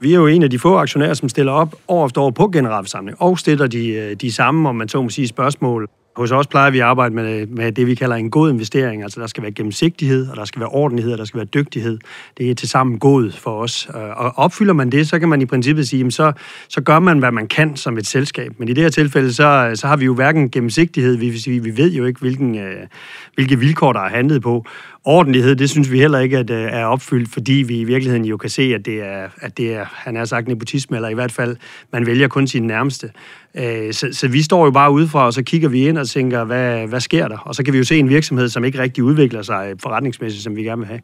Vi 0.00 0.12
er 0.12 0.16
jo 0.16 0.26
en 0.26 0.42
af 0.42 0.50
de 0.50 0.58
få 0.58 0.78
aktionærer, 0.78 1.14
som 1.14 1.28
stiller 1.28 1.52
op 1.52 1.74
år 1.88 2.06
efter 2.06 2.20
år 2.20 2.30
på 2.30 2.48
generalforsamling 2.48 3.22
og 3.22 3.38
stiller 3.38 3.66
de, 3.66 3.88
øh, 3.88 4.16
de 4.16 4.32
samme, 4.32 4.68
om 4.68 4.76
man 4.76 4.88
så 4.88 5.02
må 5.02 5.08
sige, 5.08 5.28
spørgsmål 5.28 5.88
hos 6.16 6.30
os 6.30 6.46
plejer 6.46 6.70
vi 6.70 6.78
at 6.78 6.84
arbejde 6.84 7.14
med, 7.14 7.46
med 7.46 7.72
det, 7.72 7.86
vi 7.86 7.94
kalder 7.94 8.16
en 8.16 8.30
god 8.30 8.50
investering. 8.50 9.02
Altså, 9.02 9.20
der 9.20 9.26
skal 9.26 9.42
være 9.42 9.52
gennemsigtighed, 9.52 10.28
og 10.28 10.36
der 10.36 10.44
skal 10.44 10.60
være 10.60 10.68
ordentlighed, 10.68 11.12
og 11.12 11.18
der 11.18 11.24
skal 11.24 11.38
være 11.38 11.46
dygtighed. 11.46 11.98
Det 12.38 12.50
er 12.50 12.54
til 12.54 12.68
sammen 12.68 12.98
god 12.98 13.30
for 13.30 13.50
os. 13.50 13.88
Øh, 13.94 14.02
og 14.02 14.32
opfylder 14.38 14.72
man 14.72 14.92
det, 14.92 15.08
så 15.08 15.18
kan 15.18 15.28
man 15.28 15.40
i 15.40 15.46
princippet 15.46 15.88
sige, 15.88 16.10
så, 16.10 16.32
så 16.68 16.80
gør 16.80 16.98
man, 16.98 17.18
hvad 17.18 17.32
man 17.32 17.46
kan 17.46 17.76
som 17.76 17.98
et 17.98 18.06
selskab. 18.06 18.52
Men 18.58 18.68
i 18.68 18.72
det 18.72 18.82
her 18.82 18.90
tilfælde, 18.90 19.32
så, 19.32 19.70
så 19.74 19.86
har 19.86 19.96
vi 19.96 20.04
jo 20.04 20.14
hverken 20.14 20.50
gennemsigtighed, 20.50 21.16
vi, 21.16 21.58
vi 21.58 21.76
ved 21.76 21.92
jo 21.92 22.04
ikke, 22.04 22.20
hvilken, 22.20 22.58
øh, 22.58 22.86
hvilke 23.34 23.58
vilkår, 23.58 23.92
der 23.92 24.00
er 24.00 24.10
handlet 24.10 24.42
på. 24.42 24.66
Ordentlighed, 25.04 25.56
det 25.56 25.70
synes 25.70 25.90
vi 25.90 25.98
heller 25.98 26.18
ikke 26.18 26.38
at, 26.38 26.50
øh, 26.50 26.62
er 26.62 26.84
opfyldt, 26.84 27.32
fordi 27.32 27.52
vi 27.52 27.80
i 27.80 27.84
virkeligheden 27.84 28.24
jo 28.24 28.36
kan 28.36 28.50
se, 28.50 28.62
at 28.74 28.86
det 28.86 29.02
er, 29.02 29.28
at 29.40 29.58
det 29.58 29.74
er 29.74 29.84
han 29.88 30.16
har 30.16 30.24
sagt, 30.24 30.48
nepotisme, 30.48 30.96
eller 30.96 31.08
i 31.08 31.14
hvert 31.14 31.32
fald, 31.32 31.56
man 31.92 32.06
vælger 32.06 32.28
kun 32.28 32.46
sin 32.46 32.62
nærmeste. 32.62 33.10
Øh, 33.54 33.92
så, 33.92 34.08
så 34.12 34.28
vi 34.28 34.42
står 34.42 34.64
jo 34.64 34.70
bare 34.70 34.90
udefra, 34.90 35.26
og 35.26 35.32
så 35.32 35.42
kigger 35.42 35.68
vi 35.68 35.88
ind 35.88 35.98
og 35.98 36.08
tænker, 36.08 36.44
hvad, 36.44 36.86
hvad 36.86 37.00
sker 37.00 37.28
der? 37.28 37.38
Og 37.38 37.54
så 37.54 37.62
kan 37.62 37.72
vi 37.72 37.78
jo 37.78 37.84
se 37.84 37.98
en 37.98 38.08
virksomhed, 38.08 38.48
som 38.48 38.64
ikke 38.64 38.78
rigtig 38.78 39.04
udvikler 39.04 39.42
sig 39.42 39.74
forretningsmæssigt, 39.82 40.44
som 40.44 40.56
vi 40.56 40.62
gerne 40.62 40.78
vil 40.78 40.88
have. 40.88 41.00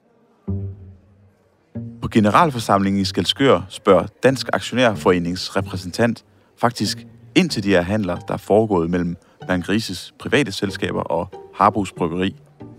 På 2.02 2.08
generalforsamlingen 2.08 3.02
i 3.02 3.04
Skelskør 3.04 3.60
spørger 3.68 4.06
Dansk 4.22 4.48
Aktionærforenings 4.52 5.56
repræsentant 5.56 6.24
faktisk 6.60 7.06
ind 7.34 7.50
til 7.50 7.64
de 7.64 7.68
her 7.68 7.82
handler, 7.82 8.16
der 8.16 8.34
er 8.34 8.38
foregået 8.38 8.90
mellem 8.90 9.16
Bankrises 9.48 10.14
private 10.18 10.52
selskaber 10.52 11.00
og 11.00 11.28
Harbos 11.54 11.92
Bryggeri. 11.92 12.36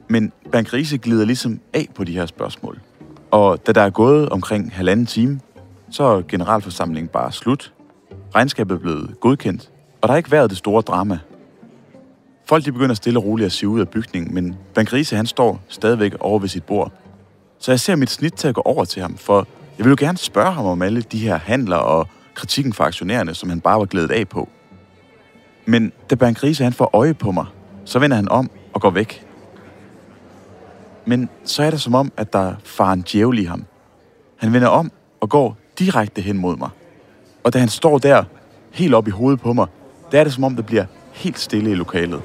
Men 0.09 0.31
Bankrise 0.51 0.97
glider 0.97 1.25
ligesom 1.25 1.59
af 1.73 1.87
på 1.95 2.03
de 2.03 2.13
her 2.13 2.25
spørgsmål. 2.25 2.79
Og 3.31 3.67
da 3.67 3.71
der 3.71 3.81
er 3.81 3.89
gået 3.89 4.29
omkring 4.29 4.71
halvanden 4.73 5.05
time, 5.05 5.39
så 5.91 6.03
er 6.03 6.21
generalforsamlingen 6.27 7.07
bare 7.07 7.31
slut. 7.31 7.73
Regnskabet 8.35 8.75
er 8.75 8.79
blevet 8.79 9.19
godkendt, 9.19 9.71
og 10.01 10.07
der 10.07 10.13
har 10.13 10.17
ikke 10.17 10.31
været 10.31 10.49
det 10.49 10.57
store 10.57 10.81
drama. 10.81 11.19
Folk 12.45 12.65
de 12.65 12.71
begynder 12.71 12.95
stille 12.95 13.19
og 13.19 13.25
roligt 13.25 13.45
at 13.45 13.51
se 13.51 13.67
ud 13.67 13.79
af 13.79 13.89
bygningen, 13.89 14.33
men 14.33 14.85
Grise 14.85 15.15
han 15.15 15.25
står 15.25 15.61
stadigvæk 15.67 16.13
over 16.19 16.39
ved 16.39 16.49
sit 16.49 16.63
bord. 16.63 16.91
Så 17.59 17.71
jeg 17.71 17.79
ser 17.79 17.95
mit 17.95 18.09
snit 18.09 18.33
til 18.33 18.47
at 18.47 18.55
gå 18.55 18.61
over 18.61 18.85
til 18.85 19.01
ham, 19.01 19.17
for 19.17 19.47
jeg 19.77 19.85
vil 19.85 19.89
jo 19.89 19.95
gerne 19.99 20.17
spørge 20.17 20.51
ham 20.51 20.65
om 20.65 20.81
alle 20.81 21.01
de 21.01 21.17
her 21.19 21.37
handler 21.37 21.77
og 21.77 22.07
kritikken 22.33 22.73
fra 22.73 22.85
aktionærerne, 22.85 23.33
som 23.33 23.49
han 23.49 23.61
bare 23.61 23.79
var 23.79 23.85
glædet 23.85 24.11
af 24.11 24.27
på. 24.27 24.49
Men 25.65 25.91
da 26.09 26.31
Grise 26.31 26.63
han 26.63 26.73
får 26.73 26.89
øje 26.93 27.13
på 27.13 27.31
mig, 27.31 27.45
så 27.85 27.99
vender 27.99 28.15
han 28.15 28.29
om 28.29 28.49
og 28.73 28.81
går 28.81 28.89
væk. 28.89 29.25
Men 31.05 31.29
så 31.43 31.63
er 31.63 31.69
det 31.69 31.81
som 31.81 31.95
om, 31.95 32.11
at 32.17 32.33
der 32.33 32.55
far 32.63 32.93
en 32.93 33.01
djævel 33.01 33.39
i 33.39 33.43
ham. 33.43 33.65
Han 34.37 34.53
vender 34.53 34.67
om 34.67 34.91
og 35.21 35.29
går 35.29 35.57
direkte 35.79 36.21
hen 36.21 36.37
mod 36.37 36.57
mig. 36.57 36.69
Og 37.43 37.53
da 37.53 37.59
han 37.59 37.69
står 37.69 37.97
der, 37.97 38.23
helt 38.71 38.93
op 38.93 39.07
i 39.07 39.11
hovedet 39.11 39.39
på 39.39 39.53
mig, 39.53 39.67
der 40.11 40.19
er 40.19 40.23
det 40.23 40.33
som 40.33 40.43
om, 40.43 40.55
der 40.55 40.63
bliver 40.63 40.85
helt 41.13 41.39
stille 41.39 41.71
i 41.71 41.75
lokalet. 41.75 42.21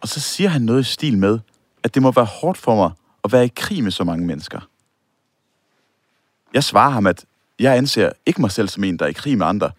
Og 0.00 0.08
så 0.08 0.20
siger 0.20 0.48
han 0.48 0.62
noget 0.62 0.80
i 0.80 0.92
stil 0.92 1.18
med, 1.18 1.38
at 1.82 1.94
det 1.94 2.02
må 2.02 2.10
være 2.10 2.24
hårdt 2.24 2.58
for 2.58 2.74
mig 2.74 2.90
at 3.24 3.32
være 3.32 3.44
i 3.44 3.52
krig 3.56 3.82
med 3.82 3.90
så 3.90 4.04
mange 4.04 4.26
mennesker. 4.26 4.60
Jeg 6.54 6.64
svarer 6.64 6.90
ham, 6.90 7.06
at 7.06 7.24
jeg 7.58 7.76
anser 7.76 8.10
ikke 8.26 8.40
mig 8.40 8.50
selv 8.50 8.68
som 8.68 8.84
en, 8.84 8.98
der 8.98 9.04
er 9.04 9.08
i 9.08 9.12
krig 9.12 9.38
med 9.38 9.46
andre. 9.46 9.70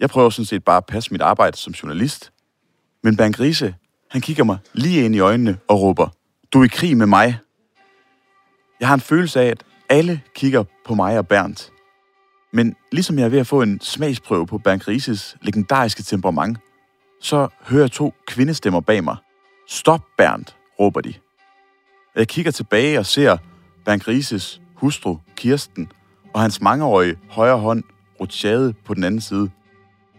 Jeg 0.00 0.10
prøver 0.10 0.30
sådan 0.30 0.46
set 0.46 0.64
bare 0.64 0.76
at 0.76 0.86
passe 0.86 1.10
mit 1.10 1.20
arbejde 1.20 1.56
som 1.56 1.72
journalist. 1.72 2.32
Men 3.02 3.16
Bernd 3.16 3.34
Grise, 3.34 3.74
han 4.10 4.20
kigger 4.20 4.44
mig 4.44 4.58
lige 4.72 5.04
ind 5.04 5.14
i 5.14 5.18
øjnene 5.18 5.58
og 5.68 5.80
råber, 5.80 6.08
du 6.52 6.60
er 6.60 6.64
i 6.64 6.68
krig 6.68 6.96
med 6.96 7.06
mig. 7.06 7.38
Jeg 8.80 8.88
har 8.88 8.94
en 8.94 9.00
følelse 9.00 9.40
af, 9.40 9.46
at 9.46 9.64
alle 9.88 10.22
kigger 10.34 10.64
på 10.84 10.94
mig 10.94 11.18
og 11.18 11.28
Bernd. 11.28 11.56
Men 12.52 12.76
ligesom 12.92 13.18
jeg 13.18 13.24
er 13.24 13.28
ved 13.28 13.38
at 13.38 13.46
få 13.46 13.62
en 13.62 13.80
smagsprøve 13.80 14.46
på 14.46 14.58
Bernd 14.58 14.80
Grises 14.80 15.36
legendariske 15.42 16.02
temperament, 16.02 16.58
så 17.20 17.48
hører 17.60 17.82
jeg 17.82 17.90
to 17.90 18.14
kvindestemmer 18.26 18.80
bag 18.80 19.04
mig. 19.04 19.16
Stop, 19.68 20.00
Bernd, 20.18 20.44
råber 20.80 21.00
de. 21.00 21.14
Jeg 22.16 22.28
kigger 22.28 22.52
tilbage 22.52 22.98
og 22.98 23.06
ser 23.06 23.36
Bernd 23.84 24.00
Grises 24.00 24.60
hustru, 24.74 25.18
Kirsten, 25.36 25.88
og 26.34 26.40
hans 26.40 26.60
mangeårige 26.60 27.16
højre 27.30 27.58
hånd, 27.58 27.82
Rochade, 28.20 28.72
på 28.84 28.94
den 28.94 29.04
anden 29.04 29.20
side. 29.20 29.50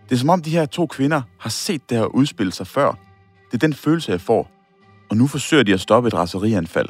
Det 0.10 0.16
er 0.16 0.20
som 0.20 0.30
om 0.30 0.42
de 0.42 0.50
her 0.50 0.66
to 0.66 0.86
kvinder 0.86 1.22
har 1.40 1.50
set 1.50 1.90
det 1.90 1.98
her 1.98 2.06
udspille 2.06 2.52
sig 2.52 2.68
før. 2.68 2.92
Det 3.46 3.54
er 3.54 3.68
den 3.68 3.74
følelse, 3.74 4.12
jeg 4.12 4.22
får. 4.22 4.52
Og 5.10 5.18
nu 5.18 5.28
forsøger 5.28 5.64
de 5.64 5.74
at 5.74 5.80
stoppe 5.80 6.08
et 6.08 6.14
raserianfald. 6.14 6.90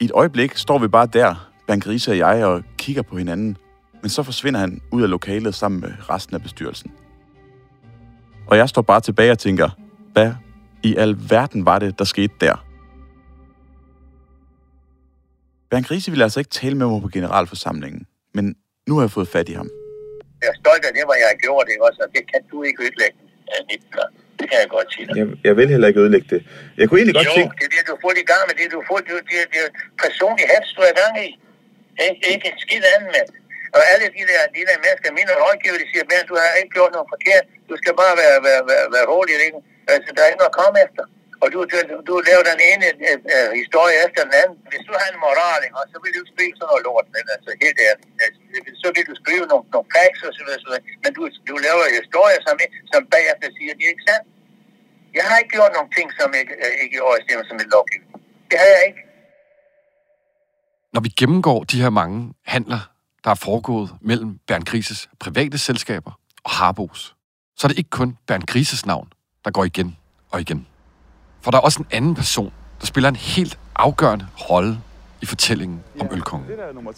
I 0.00 0.04
et 0.04 0.10
øjeblik 0.14 0.56
står 0.56 0.78
vi 0.78 0.88
bare 0.88 1.06
der, 1.06 1.50
Grise 1.80 2.10
og 2.10 2.18
jeg, 2.18 2.44
og 2.44 2.62
kigger 2.78 3.02
på 3.02 3.18
hinanden. 3.18 3.56
Men 4.06 4.10
så 4.10 4.22
forsvinder 4.22 4.60
han 4.60 4.72
ud 4.92 5.02
af 5.02 5.10
lokalet 5.10 5.54
sammen 5.54 5.80
med 5.80 5.92
resten 6.10 6.34
af 6.36 6.42
bestyrelsen. 6.42 6.90
Og 8.50 8.54
jeg 8.56 8.68
står 8.68 8.82
bare 8.82 9.00
tilbage 9.00 9.32
og 9.36 9.38
tænker, 9.38 9.68
hvad 10.12 10.30
i 10.82 10.96
al 10.96 11.12
verden 11.34 11.66
var 11.70 11.78
det, 11.78 11.98
der 11.98 12.06
skete 12.14 12.34
der? 12.40 12.56
Bernd 15.70 15.84
Grise 15.88 16.10
ville 16.12 16.24
altså 16.26 16.40
ikke 16.42 16.54
tale 16.60 16.74
med 16.80 16.86
mig 16.86 17.00
på 17.02 17.10
generalforsamlingen, 17.16 18.02
men 18.36 18.44
nu 18.88 18.92
har 18.96 19.02
jeg 19.06 19.10
fået 19.18 19.28
fat 19.28 19.48
i 19.52 19.54
ham. 19.60 19.68
Jeg 20.42 20.48
er 20.52 20.58
stolt 20.62 20.84
af 20.88 20.92
det, 20.96 21.02
hvad 21.08 21.18
jeg 21.22 21.28
har 21.32 21.38
gjort, 21.46 21.66
ikke 21.72 21.84
også? 21.88 22.00
Og 22.04 22.08
det 22.14 22.22
kan 22.30 22.40
du 22.52 22.56
ikke 22.68 22.78
ødelægge, 22.84 23.18
Nicolai. 23.70 24.10
Det 24.38 24.46
kan 24.50 24.56
jeg 24.62 24.68
godt 24.76 24.88
sige 24.94 25.06
dig. 25.06 25.14
Jeg, 25.20 25.26
jeg 25.46 25.54
vil 25.58 25.68
heller 25.74 25.88
ikke 25.90 26.00
ødelægge 26.04 26.28
det. 26.34 26.40
Jeg 26.78 26.84
kunne 26.86 26.98
egentlig 27.00 27.18
godt 27.20 27.28
jo, 27.30 27.36
tænke... 27.38 27.52
det 27.60 27.64
er 27.68 27.72
det, 27.76 27.84
du 27.92 27.96
får 28.04 28.12
i 28.24 28.26
gang 28.32 28.42
med. 28.48 28.54
Det, 28.60 28.66
du 28.76 28.80
får, 28.88 28.98
det, 29.06 29.14
det, 29.30 29.38
det 29.52 29.60
er 29.66 29.70
personlig 30.04 30.44
hats, 30.52 30.68
du 30.76 30.80
er 30.86 30.90
i 30.94 30.98
gang 31.02 31.14
i. 31.26 31.28
Ikke, 32.06 32.22
ikke 32.32 32.44
en 32.52 32.58
skid 32.64 32.84
anden, 32.94 33.10
mand. 33.16 33.30
Og 33.76 33.82
alle 33.92 34.06
de 34.16 34.22
der, 34.30 34.42
de 34.56 34.62
der 34.68 34.76
mennesker, 34.84 35.08
mine 35.18 35.32
rådgiver, 35.42 35.78
de 35.82 35.86
siger, 35.92 36.04
men 36.12 36.22
du 36.30 36.34
har 36.40 36.60
ikke 36.60 36.72
gjort 36.76 36.92
noget 36.96 37.08
forkert. 37.14 37.44
Du 37.70 37.74
skal 37.80 37.92
bare 38.02 38.14
være, 38.22 38.38
være, 38.48 38.62
være, 38.70 38.86
være 38.94 39.06
rolig. 39.12 39.34
Ikke? 39.48 39.60
Altså, 39.94 40.08
der 40.14 40.20
er 40.22 40.28
ikke 40.30 40.42
noget 40.42 40.54
at 40.54 40.60
komme 40.62 40.78
efter. 40.86 41.04
Og 41.42 41.46
du, 41.52 41.58
du, 41.72 41.78
du 42.08 42.14
laver 42.28 42.44
den 42.52 42.60
ene 42.70 42.86
øh, 43.08 43.18
uh, 43.34 43.50
historie 43.62 43.96
efter 44.06 44.20
den 44.26 44.34
anden. 44.40 44.56
Hvis 44.70 44.84
du 44.88 44.92
har 45.00 45.06
en 45.08 45.20
moral, 45.26 45.60
ikke? 45.66 45.76
og 45.80 45.84
så 45.92 45.96
vil 46.02 46.10
du 46.14 46.18
ikke 46.22 46.32
skrive 46.34 46.54
sådan 46.56 46.68
noget 46.70 46.82
lort. 46.88 47.06
Men, 47.14 47.24
altså, 47.34 47.50
helt 47.64 47.78
ærligt. 47.88 48.10
Altså, 48.24 48.38
så 48.82 48.88
vil 48.94 49.04
du 49.10 49.14
skrive 49.22 49.44
nogle, 49.52 49.64
nogle 49.74 49.88
facts 49.96 50.20
og 50.28 50.32
så 50.36 50.42
videre, 50.44 50.60
så 50.62 50.68
videre. 50.68 50.84
Men 51.02 51.10
du, 51.16 51.22
du 51.50 51.54
laver 51.66 51.82
historier, 52.00 52.40
som, 52.46 52.54
som 52.92 53.00
bagefter 53.14 53.48
siger, 53.56 53.70
at 53.72 53.78
det 53.78 53.84
er 53.86 53.92
ikke 53.94 54.08
sandt. 54.10 54.26
Jeg 55.18 55.24
har 55.28 55.36
ikke 55.40 55.52
gjort 55.56 55.72
nogle 55.76 55.90
ting, 55.96 56.08
som 56.18 56.28
ikke, 56.40 56.54
øh, 56.64 56.74
ikke 56.82 56.94
er 56.98 57.04
overensstemmelse 57.08 57.52
med 57.58 57.66
lovgivning. 57.74 58.10
Det 58.50 58.56
har 58.62 58.70
jeg 58.76 58.82
ikke. 58.90 59.02
Når 60.94 61.00
vi 61.06 61.10
gennemgår 61.20 61.58
de 61.72 61.82
her 61.84 61.92
mange 62.00 62.18
handler, 62.54 62.82
der 63.26 63.30
er 63.30 63.34
foregået 63.34 63.94
mellem 64.00 64.38
Bernd 64.46 64.64
Grises 64.64 65.08
private 65.18 65.58
selskaber 65.58 66.10
og 66.44 66.50
Harbos, 66.50 67.14
så 67.56 67.66
er 67.66 67.68
det 67.68 67.78
ikke 67.78 67.90
kun 67.90 68.16
Bernd 68.26 68.42
Grises 68.42 68.86
navn, 68.86 69.08
der 69.44 69.50
går 69.50 69.64
igen 69.64 69.96
og 70.30 70.40
igen. 70.40 70.66
For 71.40 71.50
der 71.50 71.58
er 71.58 71.62
også 71.62 71.80
en 71.80 71.86
anden 71.90 72.14
person, 72.14 72.52
der 72.80 72.86
spiller 72.86 73.08
en 73.08 73.16
helt 73.16 73.58
afgørende 73.76 74.26
rolle 74.50 74.78
i 75.22 75.26
fortællingen 75.26 75.82
om 76.00 76.08
ølkongen. 76.12 76.48
Det 76.48 76.58
der 76.58 76.64
er 76.64 76.72
nummer 76.72 76.92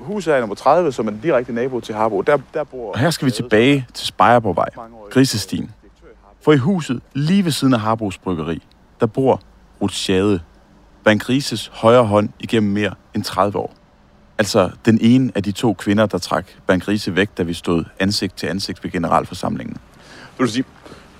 huset 0.00 0.34
er 0.34 0.40
nummer 0.40 0.54
30, 0.54 0.92
som 0.92 1.06
er 1.06 1.10
den 1.10 1.20
direkte 1.20 1.52
nabo 1.52 1.80
til 1.80 1.94
Harbo. 1.94 2.20
Der, 2.20 2.38
der 2.54 2.64
bor... 2.64 2.92
Og 2.92 2.98
her 2.98 3.10
skal 3.10 3.26
vi 3.26 3.30
tilbage 3.30 3.86
til 3.94 4.06
Spejerborgvej, 4.06 4.68
Grisestien. 5.10 5.70
For 6.40 6.52
i 6.52 6.56
huset, 6.56 7.00
lige 7.12 7.44
ved 7.44 7.52
siden 7.52 7.74
af 7.74 7.80
Harbos 7.80 8.18
Bryggeri, 8.18 8.62
der 9.00 9.06
bor 9.06 9.40
Ruth 9.80 9.94
Schade, 9.94 10.40
Grises 11.18 11.70
højre 11.74 12.04
hånd 12.04 12.28
igennem 12.40 12.72
mere 12.72 12.94
end 13.14 13.24
30 13.24 13.58
år. 13.58 13.74
Altså 14.38 14.70
den 14.84 14.98
ene 15.00 15.32
af 15.34 15.42
de 15.42 15.52
to 15.52 15.74
kvinder, 15.74 16.06
der 16.06 16.18
trak 16.18 16.46
Grise 16.80 17.16
væk, 17.16 17.28
da 17.38 17.42
vi 17.42 17.54
stod 17.54 17.84
ansigt 17.98 18.36
til 18.36 18.46
ansigt 18.46 18.84
ved 18.84 18.90
generalforsamlingen. 18.90 19.76
Vil 20.38 20.46
du 20.46 20.52
sige, 20.52 20.64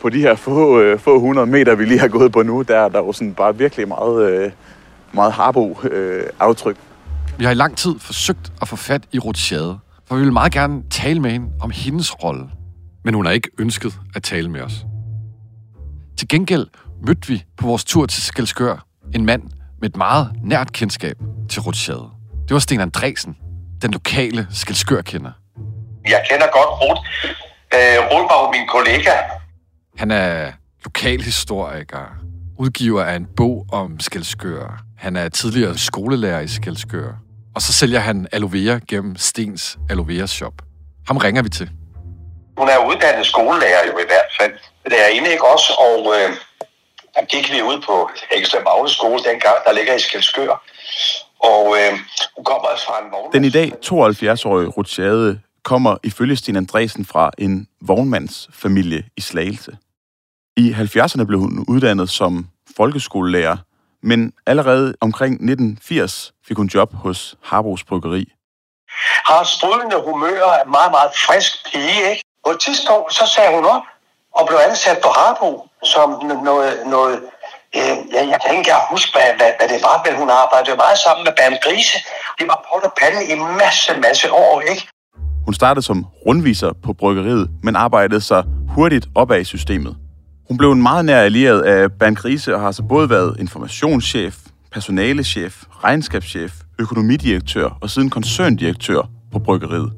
på 0.01 0.09
de 0.09 0.21
her 0.21 0.35
få, 0.35 0.81
øh, 0.81 0.99
få 0.99 1.21
hundrede 1.21 1.47
meter, 1.47 1.75
vi 1.75 1.85
lige 1.85 2.01
har 2.01 2.09
gået 2.09 2.33
på 2.33 2.43
nu, 2.43 2.63
der, 2.63 2.89
der 2.89 2.99
er 2.99 3.05
jo 3.05 3.13
sådan 3.13 3.35
bare 3.35 3.59
virkelig 3.59 3.89
meget, 3.89 4.31
øh, 4.31 4.51
meget 5.13 5.33
Harbo-aftryk. 5.33 6.77
Øh, 6.77 7.39
vi 7.39 7.45
har 7.45 7.51
i 7.51 7.55
lang 7.55 7.77
tid 7.77 7.95
forsøgt 7.99 8.53
at 8.63 8.69
få 8.69 8.77
fat 8.77 9.03
i 9.13 9.19
Ruth 9.19 9.39
Schade, 9.39 9.79
for 10.07 10.17
vi 10.17 10.23
vil 10.23 10.33
meget 10.33 10.53
gerne 10.53 10.83
tale 10.91 11.21
med 11.21 11.31
hende 11.31 11.47
om 11.61 11.71
hendes 11.71 12.23
rolle. 12.25 12.49
Men 13.05 13.15
hun 13.15 13.27
har 13.27 13.33
ikke 13.33 13.51
ønsket 13.59 13.99
at 14.15 14.23
tale 14.23 14.51
med 14.51 14.61
os. 14.61 14.87
Til 16.19 16.29
gengæld 16.29 16.67
mødte 17.07 17.29
vi 17.29 17.45
på 17.57 17.67
vores 17.67 17.85
tur 17.85 18.07
til 18.07 18.23
Skelskør 18.23 18.87
en 19.15 19.27
mand 19.27 19.43
med 19.81 19.91
et 19.91 19.97
meget 19.97 20.33
nært 20.43 20.73
kendskab 20.73 21.17
til 21.49 21.63
Rutschade. 21.63 22.16
Det 22.49 22.55
var 22.55 22.59
Sten 22.59 22.81
Andresen, 22.81 23.37
den 23.83 23.91
lokale 23.91 24.47
Skelskør-kender. 24.53 25.31
Jeg 26.09 26.25
kender 26.31 26.47
godt 26.47 26.71
Ruth. 26.83 27.01
Øh, 27.75 27.99
Ruth 28.11 28.33
var 28.33 28.43
jo 28.45 28.51
min 28.51 28.67
kollega. 28.69 29.13
Han 29.97 30.11
er 30.11 30.53
lokalhistoriker, 30.85 32.05
udgiver 32.59 33.05
af 33.05 33.15
en 33.15 33.27
bog 33.37 33.67
om 33.73 34.01
Skelskør. 34.01 34.83
Han 34.99 35.17
er 35.17 35.29
tidligere 35.29 35.79
skolelærer 35.79 36.41
i 36.41 36.49
Skelskør. 36.49 37.13
Og 37.55 37.63
så 37.63 37.73
sælger 37.73 38.01
han 38.01 38.27
aloe 38.33 38.53
vera 38.53 38.81
gennem 38.89 39.17
Stens 39.17 39.79
aloe 39.91 40.09
vera 40.09 40.27
shop. 40.27 40.53
Ham 41.07 41.17
ringer 41.17 41.43
vi 41.43 41.49
til. 41.49 41.71
Hun 42.59 42.69
er 42.69 42.79
uddannet 42.87 43.27
skolelærer 43.27 43.87
jo 43.87 43.99
i 43.99 44.07
hvert 44.07 44.31
fald 44.41 44.53
derinde, 44.91 45.31
ikke 45.31 45.47
også? 45.47 45.73
Og 45.89 46.15
øh, 46.17 46.37
der 47.15 47.25
gik 47.25 47.53
vi 47.53 47.63
ud 47.63 47.83
på 47.87 48.11
Ekstra 48.33 48.59
Magle 48.65 48.91
skole 48.91 49.19
dengang, 49.31 49.57
der 49.67 49.73
ligger 49.73 49.95
i 49.95 49.99
Skelskør. 49.99 50.63
Og 51.41 51.77
øh, 51.79 51.99
hun 52.37 52.45
kommer 52.45 52.69
altså 52.69 52.87
fra 52.87 53.05
en 53.05 53.13
vogn. 53.13 53.33
Den 53.33 53.45
i 53.45 53.51
dag 53.51 53.73
72-årige 53.85 54.69
Rutschade 54.69 55.41
kommer 55.63 55.97
ifølge 56.03 56.37
Sten 56.37 56.57
Andresen 56.57 57.05
fra 57.05 57.31
en 57.39 57.69
vognmandsfamilie 57.81 59.05
i 59.17 59.21
Slagelse. 59.21 59.77
I 60.57 60.71
70'erne 60.73 61.25
blev 61.25 61.41
hun 61.41 61.65
uddannet 61.69 62.11
som 62.11 62.47
folkeskolelærer, 62.77 63.57
men 64.03 64.33
allerede 64.47 64.95
omkring 65.01 65.33
1980 65.33 66.33
fik 66.49 66.57
hun 66.57 66.67
job 66.67 66.95
hos 66.95 67.37
Harbos 67.43 67.85
Bryggeri. 67.85 68.33
Har 69.29 69.45
sprudlende 69.45 69.97
humør 70.05 70.43
er 70.61 70.65
meget, 70.65 70.91
meget 70.91 71.11
frisk 71.27 71.53
pige, 71.73 72.11
ikke? 72.11 72.23
På 72.45 72.51
et 72.51 72.61
tidspunkt, 72.61 73.15
så 73.15 73.25
sagde 73.35 73.55
hun 73.57 73.65
op 73.65 73.83
og 74.35 74.47
blev 74.49 74.59
ansat 74.69 74.99
på 75.03 75.09
Harbo 75.09 75.69
som 75.83 76.09
noget, 76.45 76.87
noget 76.87 77.23
øh, 77.81 77.95
jeg, 78.15 78.23
jeg 78.33 78.39
kan 78.41 78.49
ikke 78.53 78.65
engang 78.65 78.83
huske, 78.95 79.09
hvad, 79.15 79.29
hvad, 79.39 79.51
hvad 79.59 79.69
det 79.73 79.81
var, 79.89 79.97
men 80.05 80.13
hun 80.21 80.29
arbejdede 80.43 80.77
meget 80.85 80.99
sammen 81.05 81.23
med 81.27 81.33
Bernd 81.39 81.59
Grise. 81.65 81.97
Det 82.39 82.47
var 82.51 82.59
på 82.67 82.75
og 82.89 82.93
pande 83.01 83.21
i 83.33 83.35
masse, 83.63 83.91
masse 84.07 84.27
år, 84.33 84.55
ikke? 84.73 84.83
Hun 85.47 85.55
startede 85.55 85.85
som 85.91 86.07
rundviser 86.27 86.71
på 86.85 86.93
bryggeriet, 86.93 87.51
men 87.63 87.77
arbejdede 87.77 88.21
sig 88.21 88.45
hurtigt 88.75 89.07
opad 89.15 89.41
i 89.41 89.45
systemet. 89.45 89.97
Hun 90.49 90.57
blev 90.57 90.73
en 90.73 90.83
meget 90.83 91.05
nær 91.05 91.21
allieret 91.21 91.63
af 91.63 91.93
Bernd 91.93 92.17
Grise 92.17 92.55
og 92.55 92.61
har 92.61 92.73
så 92.73 92.83
både 92.83 93.11
været 93.11 93.37
informationschef, 93.41 94.37
personalechef, 94.73 95.63
regnskabschef, 95.85 96.53
økonomidirektør 96.79 97.79
og 97.81 97.91
siden 97.91 98.11
koncerndirektør 98.11 99.09
på 99.33 99.39
bryggeriet. 99.39 99.93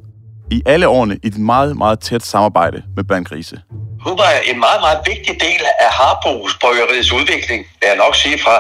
I 0.50 0.62
alle 0.66 0.88
årene 0.88 1.18
i 1.22 1.26
et 1.26 1.38
meget, 1.38 1.76
meget 1.76 2.00
tæt 2.00 2.22
samarbejde 2.22 2.82
med 2.96 3.04
Bernd 3.04 3.24
Grise. 3.24 3.60
Hun 4.06 4.18
var 4.18 4.30
en 4.50 4.58
meget, 4.58 4.80
meget 4.80 5.00
vigtig 5.06 5.34
del 5.40 5.62
af 5.80 5.90
Harbos 6.00 6.58
bryggeriets 6.60 7.12
udvikling, 7.12 7.60
vil 7.80 7.86
jeg 7.86 7.96
nok 7.96 8.14
sige 8.16 8.38
fra, 8.44 8.56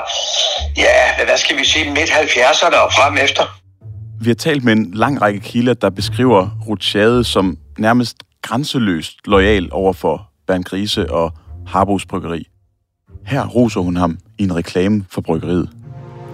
ja, 0.76 1.24
hvad 1.24 1.38
skal 1.38 1.58
vi 1.58 1.64
sige, 1.64 1.90
midt-70'erne 1.90 2.76
og 2.76 2.92
frem 2.92 3.16
efter. 3.16 3.44
Vi 4.20 4.30
har 4.30 4.34
talt 4.34 4.64
med 4.64 4.72
en 4.72 4.90
lang 4.94 5.22
række 5.22 5.40
kilder, 5.40 5.74
der 5.74 5.90
beskriver 5.90 6.48
Rutschade 6.68 7.24
som 7.24 7.58
nærmest 7.78 8.16
grænseløst 8.42 9.16
lojal 9.24 9.68
over 9.72 9.92
for 9.92 10.30
Bernd 10.46 10.64
Grise 10.64 11.12
og 11.12 11.32
Harbos 11.66 12.06
Bryggeri. 12.06 12.46
Her 13.26 13.46
roser 13.46 13.80
hun 13.80 13.96
ham 13.96 14.18
i 14.38 14.42
en 14.42 14.56
reklame 14.56 15.04
for 15.10 15.20
bryggeriet. 15.20 15.68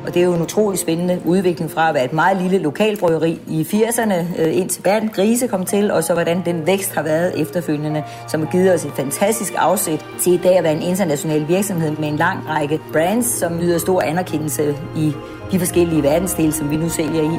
Og 0.07 0.15
det 0.15 0.21
er 0.21 0.25
jo 0.25 0.35
en 0.35 0.43
utrolig 0.43 0.79
spændende 0.79 1.23
udvikling 1.25 1.71
fra 1.71 1.89
at 1.89 1.95
være 1.95 2.05
et 2.05 2.13
meget 2.13 2.43
lille 2.43 2.59
lokalbryggeri 2.59 3.41
i 3.49 3.63
80'erne, 3.63 4.41
øh, 4.41 4.57
indtil 4.57 4.83
Bernd 4.83 5.11
Grise 5.11 5.47
kom 5.47 5.67
til, 5.67 5.91
og 5.91 6.05
så 6.05 6.13
hvordan 6.15 6.45
den 6.45 6.67
vækst 6.67 6.95
har 6.95 7.03
været 7.03 7.41
efterfølgende, 7.41 8.05
som 8.29 8.41
har 8.41 8.53
givet 8.53 8.75
os 8.75 8.85
et 8.85 8.93
fantastisk 8.97 9.53
afsæt 9.57 10.07
til 10.21 10.33
i 10.33 10.37
dag 10.37 10.59
at 10.59 10.65
være 10.65 10.73
en 10.73 10.83
international 10.83 11.49
virksomhed 11.49 11.97
med 11.97 12.09
en 12.09 12.17
lang 12.17 12.49
række 12.49 12.81
brands, 12.93 13.27
som 13.27 13.59
nyder 13.59 13.79
stor 13.79 14.03
anerkendelse 14.03 14.77
i 14.97 15.13
de 15.53 15.59
forskellige 15.59 16.03
verdensdele, 16.03 16.53
som 16.53 16.71
vi 16.71 16.77
nu 16.77 16.89
sælger 16.89 17.23
i. 17.23 17.39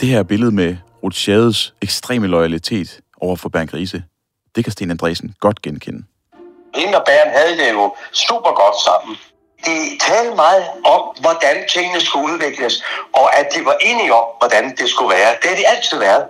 Det 0.00 0.08
her 0.08 0.22
billede 0.22 0.52
med 0.52 0.76
Rutschades 1.02 1.74
ekstreme 1.82 2.26
loyalitet 2.26 3.00
over 3.20 3.36
for 3.36 3.48
Bernd 3.48 3.68
Grise, 3.68 4.02
det 4.56 4.64
kan 4.64 4.72
Sten 4.72 4.90
Andresen 4.90 5.34
godt 5.40 5.62
genkende. 5.62 6.02
Hende 6.74 6.98
og 6.98 7.04
Bernd 7.06 7.30
havde 7.36 7.56
det 7.58 7.72
jo 7.72 7.94
super 8.12 8.50
godt 8.62 8.76
sammen. 8.84 9.16
De 9.66 9.98
talte 10.06 10.34
meget 10.36 10.64
om, 10.84 11.02
hvordan 11.20 11.56
tingene 11.74 12.00
skulle 12.00 12.34
udvikles, 12.34 12.84
og 13.12 13.38
at 13.38 13.46
de 13.54 13.64
var 13.64 13.76
enige 13.80 14.14
om, 14.14 14.24
hvordan 14.40 14.64
det 14.76 14.88
skulle 14.88 15.10
være. 15.16 15.30
Det 15.42 15.48
har 15.50 15.56
de 15.56 15.68
altid 15.68 15.98
været. 15.98 16.24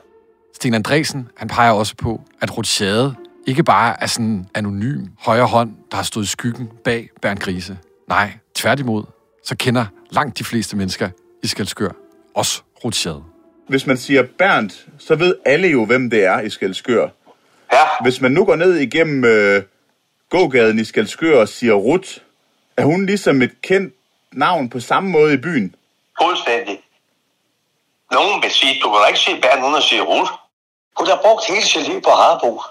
Sten 0.55 0.75
Andresen, 0.75 1.29
han 1.37 1.49
peger 1.49 1.73
også 1.73 1.95
på, 1.97 2.21
at 2.41 2.57
Rutschade 2.57 3.15
ikke 3.47 3.63
bare 3.63 3.97
er 4.03 4.07
sådan 4.07 4.27
en 4.27 4.49
anonym 4.55 5.07
højre 5.19 5.47
hånd, 5.47 5.71
der 5.91 5.97
har 5.97 6.05
stået 6.05 6.25
i 6.25 6.29
skyggen 6.29 6.71
bag 6.85 7.09
Bernd 7.23 7.39
Grise. 7.39 7.79
Nej, 8.09 8.33
tværtimod, 8.55 9.05
så 9.45 9.57
kender 9.57 9.87
langt 10.11 10.39
de 10.39 10.45
fleste 10.45 10.77
mennesker 10.77 11.09
i 11.43 11.47
Skelskør 11.47 11.91
også 12.35 12.63
Rutschade. 12.85 13.25
Hvis 13.69 13.87
man 13.87 13.97
siger 13.97 14.23
Bernd, 14.39 14.71
så 14.99 15.15
ved 15.15 15.35
alle 15.47 15.69
jo, 15.69 15.85
hvem 15.85 16.11
det 16.11 16.25
er 16.25 16.41
i 16.41 16.51
Skelskør. 16.51 17.09
Ja. 17.73 17.85
Hvis 18.03 18.21
man 18.21 18.33
nu 18.33 18.45
går 18.45 18.57
ned 18.57 18.75
igennem 18.75 19.25
øh, 19.25 19.63
gågaden 20.31 20.79
i 20.79 20.85
Skelskør 20.85 21.41
og 21.41 21.49
siger 21.49 21.75
Rut, 21.75 22.23
er 22.77 22.85
hun 22.85 23.07
ligesom 23.07 23.43
et 23.43 23.63
kendt 23.63 23.95
navn 24.33 24.71
på 24.71 24.81
samme 24.81 25.11
måde 25.11 25.35
i 25.35 25.37
byen? 25.37 25.75
Fuldstændig. 26.23 26.81
Nogen 28.13 28.43
vil 28.43 28.51
sige, 28.51 28.81
du 28.83 28.91
kan 28.91 29.01
da 29.01 29.07
ikke 29.07 29.19
sige 29.19 29.41
Bernd 29.41 29.65
uden 29.65 29.75
at 29.75 29.83
sige 29.83 30.03
Ruth. 30.03 30.33
Hun 30.99 31.07
har 31.07 31.19
brugt 31.25 31.47
hele 31.49 31.67
sit 31.67 31.89
liv 31.89 32.01
på 32.03 32.11
Harbo. 32.11 32.63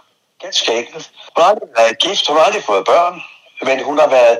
Ganske 0.41 0.77
enkelt. 0.79 1.11
Hun 1.35 1.43
har 1.43 1.49
aldrig 1.51 1.69
været 1.77 1.99
gift, 1.99 2.27
hun 2.27 2.37
har 2.37 2.43
aldrig 2.43 2.63
fået 2.63 2.85
børn, 2.85 3.21
men 3.67 3.83
hun 3.83 3.97
har 3.99 4.09
været 4.09 4.37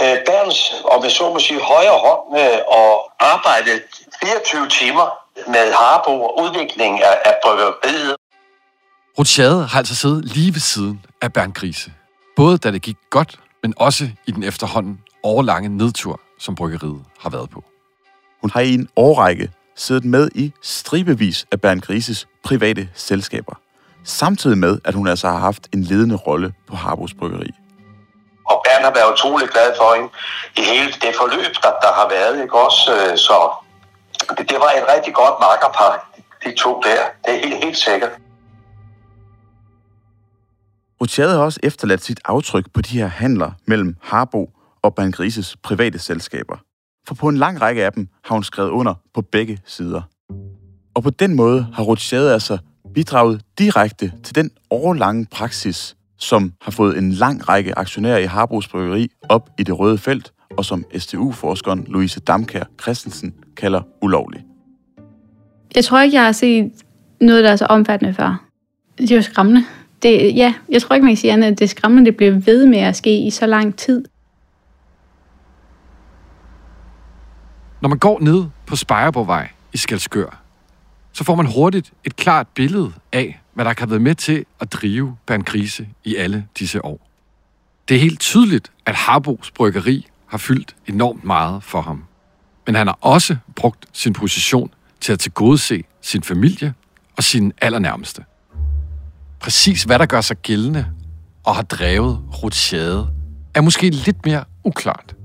øh, 0.00 0.16
Bernds, 0.26 0.60
om 0.92 1.04
jeg 1.04 1.12
så 1.12 1.32
må 1.32 1.38
sige, 1.38 1.60
højre 1.60 1.98
hånd 2.06 2.22
øh, 2.40 2.58
og 2.78 2.90
arbejdet 3.32 3.82
24 4.22 4.68
timer 4.68 5.06
med 5.54 5.72
Harbo 5.72 6.22
og 6.22 6.42
udviklingen 6.42 7.02
af, 7.02 7.16
af 7.24 7.34
bryggeriet. 7.42 8.16
Rutschade 9.18 9.66
har 9.66 9.78
altså 9.78 9.94
siddet 9.94 10.24
lige 10.24 10.54
ved 10.54 10.60
siden 10.60 11.04
af 11.22 11.32
Bernd 11.32 11.54
Grise. 11.54 11.92
Både 12.36 12.58
da 12.58 12.70
det 12.70 12.82
gik 12.82 12.96
godt, 13.10 13.40
men 13.62 13.74
også 13.76 14.04
i 14.26 14.30
den 14.30 14.42
efterhånden 14.42 15.03
årlange 15.24 15.68
nedtur, 15.68 16.20
som 16.38 16.54
bryggeriet 16.54 17.04
har 17.20 17.30
været 17.30 17.50
på. 17.50 17.64
Hun 18.40 18.50
har 18.50 18.60
i 18.60 18.74
en 18.74 18.88
årrække 18.96 19.50
siddet 19.76 20.04
med 20.04 20.28
i 20.34 20.52
stribevis 20.62 21.46
af 21.52 21.60
Bernd 21.60 21.80
Grises 21.80 22.28
private 22.44 22.88
selskaber. 22.94 23.54
Samtidig 24.04 24.58
med, 24.58 24.78
at 24.84 24.94
hun 24.94 25.06
altså 25.06 25.28
har 25.28 25.38
haft 25.38 25.68
en 25.72 25.82
ledende 25.82 26.16
rolle 26.16 26.54
på 26.68 26.76
Harbos 26.76 27.14
Bryggeri. 27.14 27.50
Og 28.50 28.64
Bernd 28.64 28.84
har 28.84 28.94
været 28.94 29.12
utrolig 29.12 29.48
glad 29.48 29.72
for 29.76 29.94
hende 29.94 30.08
i 30.56 30.62
hele 30.72 30.92
det 30.92 31.12
forløb, 31.20 31.54
der, 31.62 31.72
der 31.84 31.92
har 32.00 32.08
været. 32.08 32.42
Ikke? 32.42 32.54
Også, 32.54 32.82
øh, 32.96 33.18
så 33.18 33.36
det, 34.38 34.48
det 34.50 34.58
var 34.64 34.70
et 34.78 34.86
rigtig 34.94 35.14
godt 35.14 35.34
makkerpar, 35.40 35.92
de 36.44 36.54
to 36.58 36.80
der. 36.86 37.02
Det 37.24 37.34
er 37.34 37.40
helt, 37.48 37.64
helt 37.64 37.76
sikkert. 37.76 38.10
Rutschade 41.00 41.36
har 41.36 41.44
også 41.44 41.60
efterladt 41.62 42.04
sit 42.04 42.20
aftryk 42.24 42.64
på 42.74 42.80
de 42.80 42.98
her 42.98 43.06
handler 43.06 43.50
mellem 43.66 43.96
Harbo 44.02 44.50
og 44.84 44.94
Bankrises 44.94 45.56
private 45.62 45.98
selskaber. 45.98 46.56
For 47.08 47.14
på 47.14 47.28
en 47.28 47.36
lang 47.36 47.60
række 47.60 47.84
af 47.84 47.92
dem 47.92 48.08
har 48.24 48.34
hun 48.34 48.44
skrevet 48.44 48.70
under 48.70 48.94
på 49.14 49.22
begge 49.22 49.58
sider. 49.66 50.02
Og 50.94 51.02
på 51.02 51.10
den 51.10 51.34
måde 51.34 51.66
har 51.72 51.82
Rothschild 51.82 52.26
altså 52.26 52.58
bidraget 52.94 53.42
direkte 53.58 54.12
til 54.22 54.34
den 54.34 54.50
årlange 54.70 55.26
praksis, 55.30 55.96
som 56.18 56.52
har 56.60 56.70
fået 56.70 56.98
en 56.98 57.12
lang 57.12 57.48
række 57.48 57.78
aktionærer 57.78 58.18
i 58.18 58.24
Harbos 58.24 58.68
Bryggeri 58.68 59.08
op 59.28 59.50
i 59.58 59.62
det 59.62 59.78
røde 59.78 59.98
felt, 59.98 60.32
og 60.50 60.64
som 60.64 60.84
STU-forskeren 60.98 61.84
Louise 61.88 62.20
Damkær 62.20 62.64
Christensen 62.82 63.34
kalder 63.56 63.82
ulovlig. 64.02 64.44
Jeg 65.74 65.84
tror 65.84 66.00
ikke, 66.00 66.16
jeg 66.16 66.24
har 66.24 66.32
set 66.32 66.72
noget, 67.20 67.44
der 67.44 67.50
er 67.50 67.56
så 67.56 67.66
omfattende 67.66 68.14
før. 68.14 68.44
Det 68.98 69.10
er 69.10 69.16
jo 69.16 69.22
skræmmende. 69.22 69.64
Det, 70.02 70.36
ja, 70.36 70.54
jeg 70.68 70.82
tror 70.82 70.94
ikke, 70.94 71.04
man 71.04 71.10
kan 71.10 71.16
sige 71.16 71.32
andet, 71.32 71.46
at 71.46 71.58
det 71.58 71.64
er 71.64 71.68
skræmmende, 71.68 72.10
det 72.10 72.16
bliver 72.16 72.32
ved 72.32 72.66
med 72.66 72.78
at 72.78 72.96
ske 72.96 73.18
i 73.18 73.30
så 73.30 73.46
lang 73.46 73.76
tid. 73.76 74.04
Når 77.84 77.88
man 77.88 77.98
går 77.98 78.20
ned 78.20 78.44
på 78.66 78.76
Spejerborgvej 78.76 79.50
i 79.72 79.76
Skalskør, 79.76 80.42
så 81.12 81.24
får 81.24 81.34
man 81.34 81.46
hurtigt 81.46 81.92
et 82.04 82.16
klart 82.16 82.46
billede 82.54 82.92
af, 83.12 83.40
hvad 83.54 83.64
der 83.64 83.72
kan 83.72 83.82
have 83.82 83.90
været 83.90 84.02
med 84.02 84.14
til 84.14 84.44
at 84.60 84.72
drive 84.72 85.16
Bernd 85.26 85.96
i 86.04 86.16
alle 86.16 86.46
disse 86.58 86.84
år. 86.84 87.08
Det 87.88 87.94
er 87.94 88.00
helt 88.00 88.20
tydeligt, 88.20 88.72
at 88.86 88.94
Harbos 88.94 89.50
bryggeri 89.50 90.06
har 90.26 90.38
fyldt 90.38 90.76
enormt 90.86 91.24
meget 91.24 91.62
for 91.62 91.80
ham. 91.80 92.04
Men 92.66 92.74
han 92.74 92.86
har 92.86 92.98
også 93.00 93.36
brugt 93.56 93.86
sin 93.92 94.12
position 94.12 94.70
til 95.00 95.12
at 95.12 95.18
tilgodese 95.18 95.84
sin 96.00 96.22
familie 96.22 96.74
og 97.16 97.24
sine 97.24 97.52
allernærmeste. 97.60 98.24
Præcis 99.40 99.82
hvad 99.82 99.98
der 99.98 100.06
gør 100.06 100.20
sig 100.20 100.36
gældende 100.36 100.86
og 101.44 101.56
har 101.56 101.62
drevet 101.62 102.22
Rutschade, 102.42 103.10
er 103.54 103.60
måske 103.60 103.90
lidt 103.90 104.26
mere 104.26 104.44
uklart. 104.64 105.16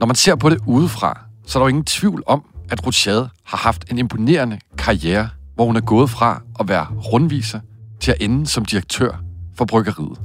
Når 0.00 0.06
man 0.06 0.16
ser 0.16 0.34
på 0.34 0.50
det 0.50 0.58
udefra, 0.66 1.23
så 1.46 1.58
er 1.58 1.60
der 1.60 1.64
jo 1.64 1.68
ingen 1.68 1.84
tvivl 1.84 2.22
om, 2.26 2.44
at 2.70 2.86
Rochade 2.86 3.28
har 3.44 3.58
haft 3.58 3.90
en 3.90 3.98
imponerende 3.98 4.58
karriere, 4.78 5.28
hvor 5.54 5.64
hun 5.64 5.76
er 5.76 5.80
gået 5.80 6.10
fra 6.10 6.42
at 6.60 6.68
være 6.68 6.86
rundviser 6.86 7.60
til 8.00 8.10
at 8.10 8.16
ende 8.20 8.46
som 8.46 8.64
direktør 8.64 9.22
for 9.54 9.64
bryggeriet. 9.64 10.20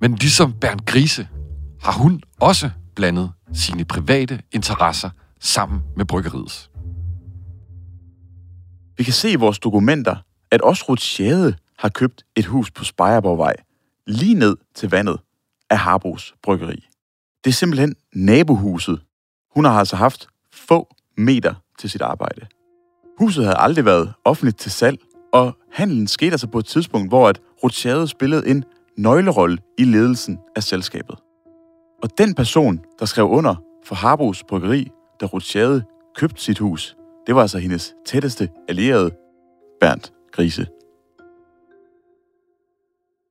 Men 0.00 0.14
ligesom 0.14 0.52
Bernd 0.52 0.80
Grise 0.86 1.28
har 1.82 1.92
hun 1.92 2.22
også 2.40 2.70
blandet 2.96 3.32
sine 3.52 3.84
private 3.84 4.40
interesser 4.52 5.10
sammen 5.40 5.80
med 5.96 6.04
bryggeriets. 6.04 6.70
Vi 8.96 9.04
kan 9.04 9.12
se 9.12 9.30
i 9.30 9.36
vores 9.36 9.58
dokumenter, 9.58 10.16
at 10.50 10.60
også 10.60 10.84
Rutschade 10.88 11.56
har 11.78 11.88
købt 11.88 12.24
et 12.36 12.46
hus 12.46 12.70
på 12.70 12.84
Spejerborgvej, 12.84 13.54
lige 14.06 14.34
ned 14.34 14.56
til 14.74 14.90
vandet 14.90 15.16
af 15.70 15.78
Harbos 15.78 16.34
Bryggeri. 16.42 16.88
Det 17.44 17.50
er 17.50 17.54
simpelthen 17.54 17.94
nabohuset. 18.14 19.00
Hun 19.58 19.64
har 19.64 19.78
altså 19.78 19.96
haft 19.96 20.28
få 20.52 20.88
meter 21.16 21.54
til 21.78 21.90
sit 21.90 22.02
arbejde. 22.02 22.46
Huset 23.18 23.44
havde 23.44 23.58
aldrig 23.58 23.84
været 23.84 24.12
offentligt 24.24 24.58
til 24.58 24.70
salg, 24.70 24.98
og 25.32 25.56
handlen 25.72 26.06
skete 26.06 26.30
altså 26.30 26.46
på 26.46 26.58
et 26.58 26.66
tidspunkt, 26.66 27.10
hvor 27.10 27.28
at 27.28 27.40
Rutschade 27.64 28.08
spillede 28.08 28.48
en 28.48 28.64
nøglerolle 28.98 29.58
i 29.78 29.84
ledelsen 29.84 30.38
af 30.56 30.62
selskabet. 30.62 31.16
Og 32.02 32.18
den 32.18 32.34
person, 32.34 32.80
der 32.98 33.06
skrev 33.06 33.28
under 33.28 33.54
for 33.84 33.94
Harbos 33.94 34.44
Bryggeri, 34.48 34.90
da 35.20 35.26
Rothschild 35.26 35.82
købte 36.16 36.42
sit 36.42 36.58
hus, 36.58 36.96
det 37.26 37.34
var 37.34 37.42
altså 37.42 37.58
hendes 37.58 37.94
tætteste 38.06 38.48
allierede, 38.68 39.10
Bernd 39.80 40.12
Grise. 40.32 40.66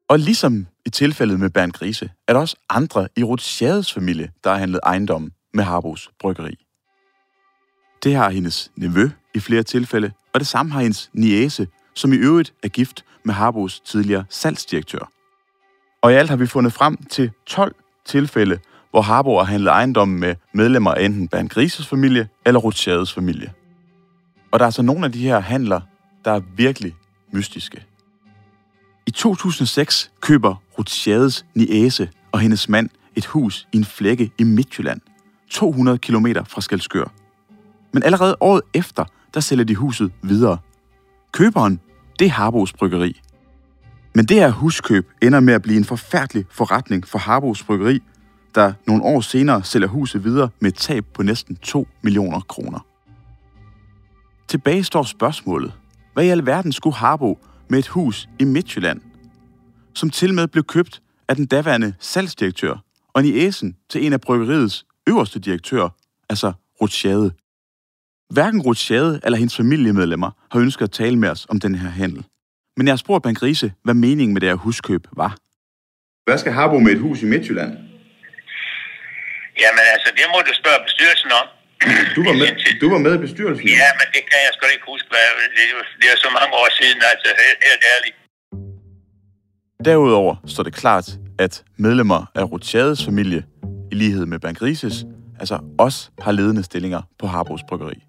Og 0.09 0.19
ligesom 0.19 0.67
i 0.85 0.89
tilfældet 0.89 1.39
med 1.39 1.49
Bernd 1.49 1.71
Grise, 1.71 2.09
er 2.27 2.33
der 2.33 2.39
også 2.39 2.55
andre 2.69 3.07
i 3.17 3.23
Rothschilds 3.23 3.93
familie, 3.93 4.31
der 4.43 4.49
har 4.49 4.57
handlet 4.57 4.79
ejendom 4.83 5.31
med 5.57 5.63
Harbos 5.63 6.11
Bryggeri. 6.19 6.55
Det 8.03 8.15
har 8.15 8.29
hendes 8.29 8.71
nevø 8.75 9.09
i 9.35 9.39
flere 9.39 9.63
tilfælde, 9.63 10.11
og 10.33 10.39
det 10.39 10.47
samme 10.47 10.71
har 10.71 10.81
hendes 10.81 11.09
niese, 11.13 11.67
som 11.93 12.13
i 12.13 12.15
øvrigt 12.15 12.53
er 12.63 12.67
gift 12.67 13.05
med 13.23 13.33
Harbos 13.33 13.79
tidligere 13.79 14.25
salgsdirektør. 14.29 15.11
Og 16.01 16.11
i 16.11 16.15
alt 16.15 16.29
har 16.29 16.37
vi 16.37 16.47
fundet 16.47 16.73
frem 16.73 16.97
til 16.97 17.31
12 17.45 17.75
tilfælde, 18.05 18.59
hvor 18.91 19.01
Harbo 19.01 19.37
har 19.37 19.43
handlet 19.43 19.71
ejendommen 19.71 20.19
med 20.19 20.35
medlemmer 20.53 20.93
af 20.93 21.05
enten 21.05 21.27
Bernd 21.27 21.49
Grises 21.49 21.87
familie 21.87 22.29
eller 22.45 22.59
Rothschilds 22.59 23.13
familie. 23.13 23.53
Og 24.51 24.59
der 24.59 24.65
er 24.65 24.69
så 24.69 24.81
nogle 24.81 25.05
af 25.05 25.11
de 25.11 25.19
her 25.19 25.39
handler, 25.39 25.81
der 26.25 26.31
er 26.31 26.41
virkelig 26.55 26.95
mystiske. 27.31 27.85
I 29.07 29.11
2006 29.11 30.11
køber 30.21 30.55
Rothschilds 30.77 31.45
niese 31.55 32.09
og 32.31 32.39
hendes 32.39 32.69
mand 32.69 32.89
et 33.15 33.25
hus 33.25 33.67
i 33.73 33.77
en 33.77 33.85
flække 33.85 34.31
i 34.37 34.43
Midtjylland, 34.43 35.01
200 35.49 35.97
km 35.97 36.27
fra 36.47 36.61
Skelskør. 36.61 37.13
Men 37.93 38.03
allerede 38.03 38.37
året 38.39 38.61
efter, 38.73 39.05
der 39.33 39.39
sælger 39.39 39.65
de 39.65 39.75
huset 39.75 40.11
videre. 40.23 40.57
Køberen, 41.31 41.79
det 42.19 42.25
er 42.25 42.31
Harbos 42.31 42.73
Bryggeri. 42.73 43.21
Men 44.15 44.25
det 44.25 44.37
her 44.37 44.49
huskøb 44.49 45.11
ender 45.21 45.39
med 45.39 45.53
at 45.53 45.61
blive 45.61 45.77
en 45.77 45.85
forfærdelig 45.85 46.45
forretning 46.51 47.07
for 47.07 47.19
Harbos 47.19 47.63
Bryggeri, 47.63 47.99
der 48.55 48.73
nogle 48.87 49.03
år 49.03 49.21
senere 49.21 49.63
sælger 49.63 49.87
huset 49.87 50.23
videre 50.23 50.49
med 50.59 50.71
et 50.71 50.77
tab 50.77 51.05
på 51.13 51.23
næsten 51.23 51.55
2 51.55 51.87
millioner 52.01 52.39
kroner. 52.39 52.79
Tilbage 54.47 54.83
står 54.83 55.03
spørgsmålet. 55.03 55.73
Hvad 56.13 56.25
i 56.25 56.29
alverden 56.29 56.71
skulle 56.71 56.95
Harbo 56.95 57.39
med 57.69 57.79
et 57.79 57.87
hus 57.87 58.29
i 58.39 58.43
Midtjylland, 58.43 59.01
som 59.93 60.09
til 60.09 60.33
med 60.33 60.47
blev 60.47 60.63
købt 60.63 61.01
af 61.27 61.35
den 61.35 61.45
daværende 61.45 61.93
salgsdirektør 61.99 62.83
og 63.13 63.23
æsen 63.25 63.75
til 63.89 64.05
en 64.05 64.13
af 64.13 64.21
bryggeriets 64.21 64.85
øverste 65.07 65.39
direktører, 65.39 65.89
altså 66.29 66.53
Rothschild. 66.81 67.31
Hverken 68.33 68.61
Rothschild 68.61 69.19
eller 69.23 69.37
hendes 69.37 69.55
familiemedlemmer 69.55 70.31
har 70.51 70.59
ønsket 70.59 70.85
at 70.85 70.91
tale 70.91 71.15
med 71.15 71.29
os 71.29 71.45
om 71.49 71.59
den 71.59 71.75
her 71.75 71.89
handel. 71.89 72.23
Men 72.77 72.87
jeg 72.87 72.91
har 72.91 72.97
spurgt 73.05 73.23
Bank 73.23 73.37
Grise, 73.37 73.73
hvad 73.83 73.93
meningen 73.93 74.33
med 74.33 74.41
det 74.41 74.49
her 74.49 74.55
huskøb 74.55 75.03
var. 75.21 75.31
Hvad 76.27 76.37
skal 76.37 76.51
Harbo 76.57 76.79
med 76.79 76.91
et 76.91 76.99
hus 76.99 77.21
i 77.21 77.25
Midtjylland? 77.25 77.71
Jamen 79.63 79.83
altså, 79.93 80.09
det 80.17 80.25
må 80.33 80.37
du 80.47 80.53
spørge 80.61 80.79
bestyrelsen 80.87 81.31
om. 81.41 81.47
Du 82.15 82.21
var 82.27 82.35
med, 82.41 82.49
du 82.81 82.87
var 82.93 82.99
med 83.05 83.13
i 83.17 83.21
bestyrelsen? 83.25 83.67
Ja, 83.83 83.89
men 83.99 84.07
det 84.15 84.21
kan 84.29 84.39
jeg 84.45 84.51
sgu 84.53 84.61
ikke 84.75 84.87
huske. 84.93 85.07
Hvad, 85.13 85.25
det, 85.55 85.63
er 85.71 85.83
det 86.01 86.07
er 86.13 86.17
så 86.25 86.29
mange 86.37 86.53
år 86.61 86.69
siden, 86.79 86.99
altså 87.11 87.27
helt, 87.43 87.59
helt 87.69 87.83
ærligt. 87.93 88.15
Derudover 89.85 90.35
står 90.53 90.63
det 90.63 90.73
klart, 90.73 91.07
at 91.39 91.63
medlemmer 91.77 92.31
af 92.35 92.43
Rothschilds 92.51 93.05
familie, 93.05 93.43
i 93.91 93.95
lighed 93.95 94.25
med 94.25 94.39
Bank 94.39 94.57
Grises, 94.57 95.05
altså 95.39 95.59
også 95.79 96.09
har 96.19 96.31
ledende 96.31 96.63
stillinger 96.63 97.01
på 97.19 97.27
Harbos 97.27 97.61
Bryggeri. 97.69 98.03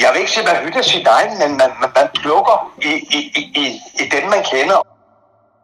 Jeg 0.00 0.10
vil 0.12 0.20
ikke 0.20 0.32
sige, 0.32 0.48
at 0.48 0.54
man 0.54 0.64
hytter 0.64 0.82
sin 0.82 1.06
egen, 1.06 1.38
men 1.38 1.50
man, 1.58 1.70
man, 1.80 1.90
man 1.96 2.08
plukker 2.14 2.74
i, 2.82 2.92
i, 3.16 3.20
i, 3.38 3.42
i, 3.62 3.66
i 4.02 4.04
den, 4.12 4.30
man 4.30 4.44
kender. 4.52 4.86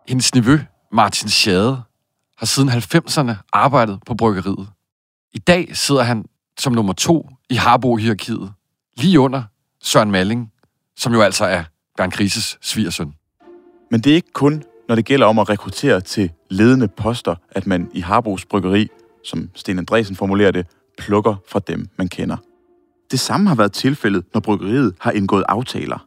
Hendes 0.08 0.34
nevø, 0.34 0.58
Martin 0.92 1.28
Schade, 1.28 1.82
har 2.38 2.46
siden 2.46 2.68
90'erne 2.68 3.32
arbejdet 3.52 4.00
på 4.06 4.14
bryggeriet. 4.14 4.68
I 5.32 5.38
dag 5.38 5.76
sidder 5.76 6.02
han 6.02 6.24
som 6.58 6.72
nummer 6.72 6.92
to 6.92 7.28
i 7.50 7.54
Harbo-hierarkiet, 7.54 8.52
lige 8.96 9.20
under 9.20 9.42
Søren 9.82 10.10
Malling, 10.10 10.52
som 10.96 11.12
jo 11.12 11.20
altså 11.22 11.44
er 11.44 11.64
Bernd 11.96 12.12
Grises 12.12 12.58
svigersøn. 12.60 13.14
Men 13.90 14.00
det 14.00 14.10
er 14.10 14.14
ikke 14.14 14.32
kun, 14.32 14.62
når 14.88 14.94
det 14.94 15.04
gælder 15.04 15.26
om 15.26 15.38
at 15.38 15.48
rekruttere 15.48 16.00
til 16.00 16.30
ledende 16.50 16.88
poster, 16.88 17.34
at 17.50 17.66
man 17.66 17.90
i 17.94 18.00
Harbos 18.00 18.44
Bryggeri, 18.44 18.88
som 19.28 19.50
Sten 19.54 19.78
Andresen 19.78 20.16
formulerer 20.16 20.50
det, 20.50 20.66
plukker 20.98 21.36
fra 21.48 21.58
dem, 21.58 21.88
man 21.98 22.08
kender. 22.08 22.36
Det 23.10 23.20
samme 23.20 23.48
har 23.48 23.54
været 23.54 23.72
tilfældet, 23.72 24.24
når 24.34 24.40
bryggeriet 24.40 24.94
har 25.00 25.10
indgået 25.10 25.44
aftaler. 25.48 26.06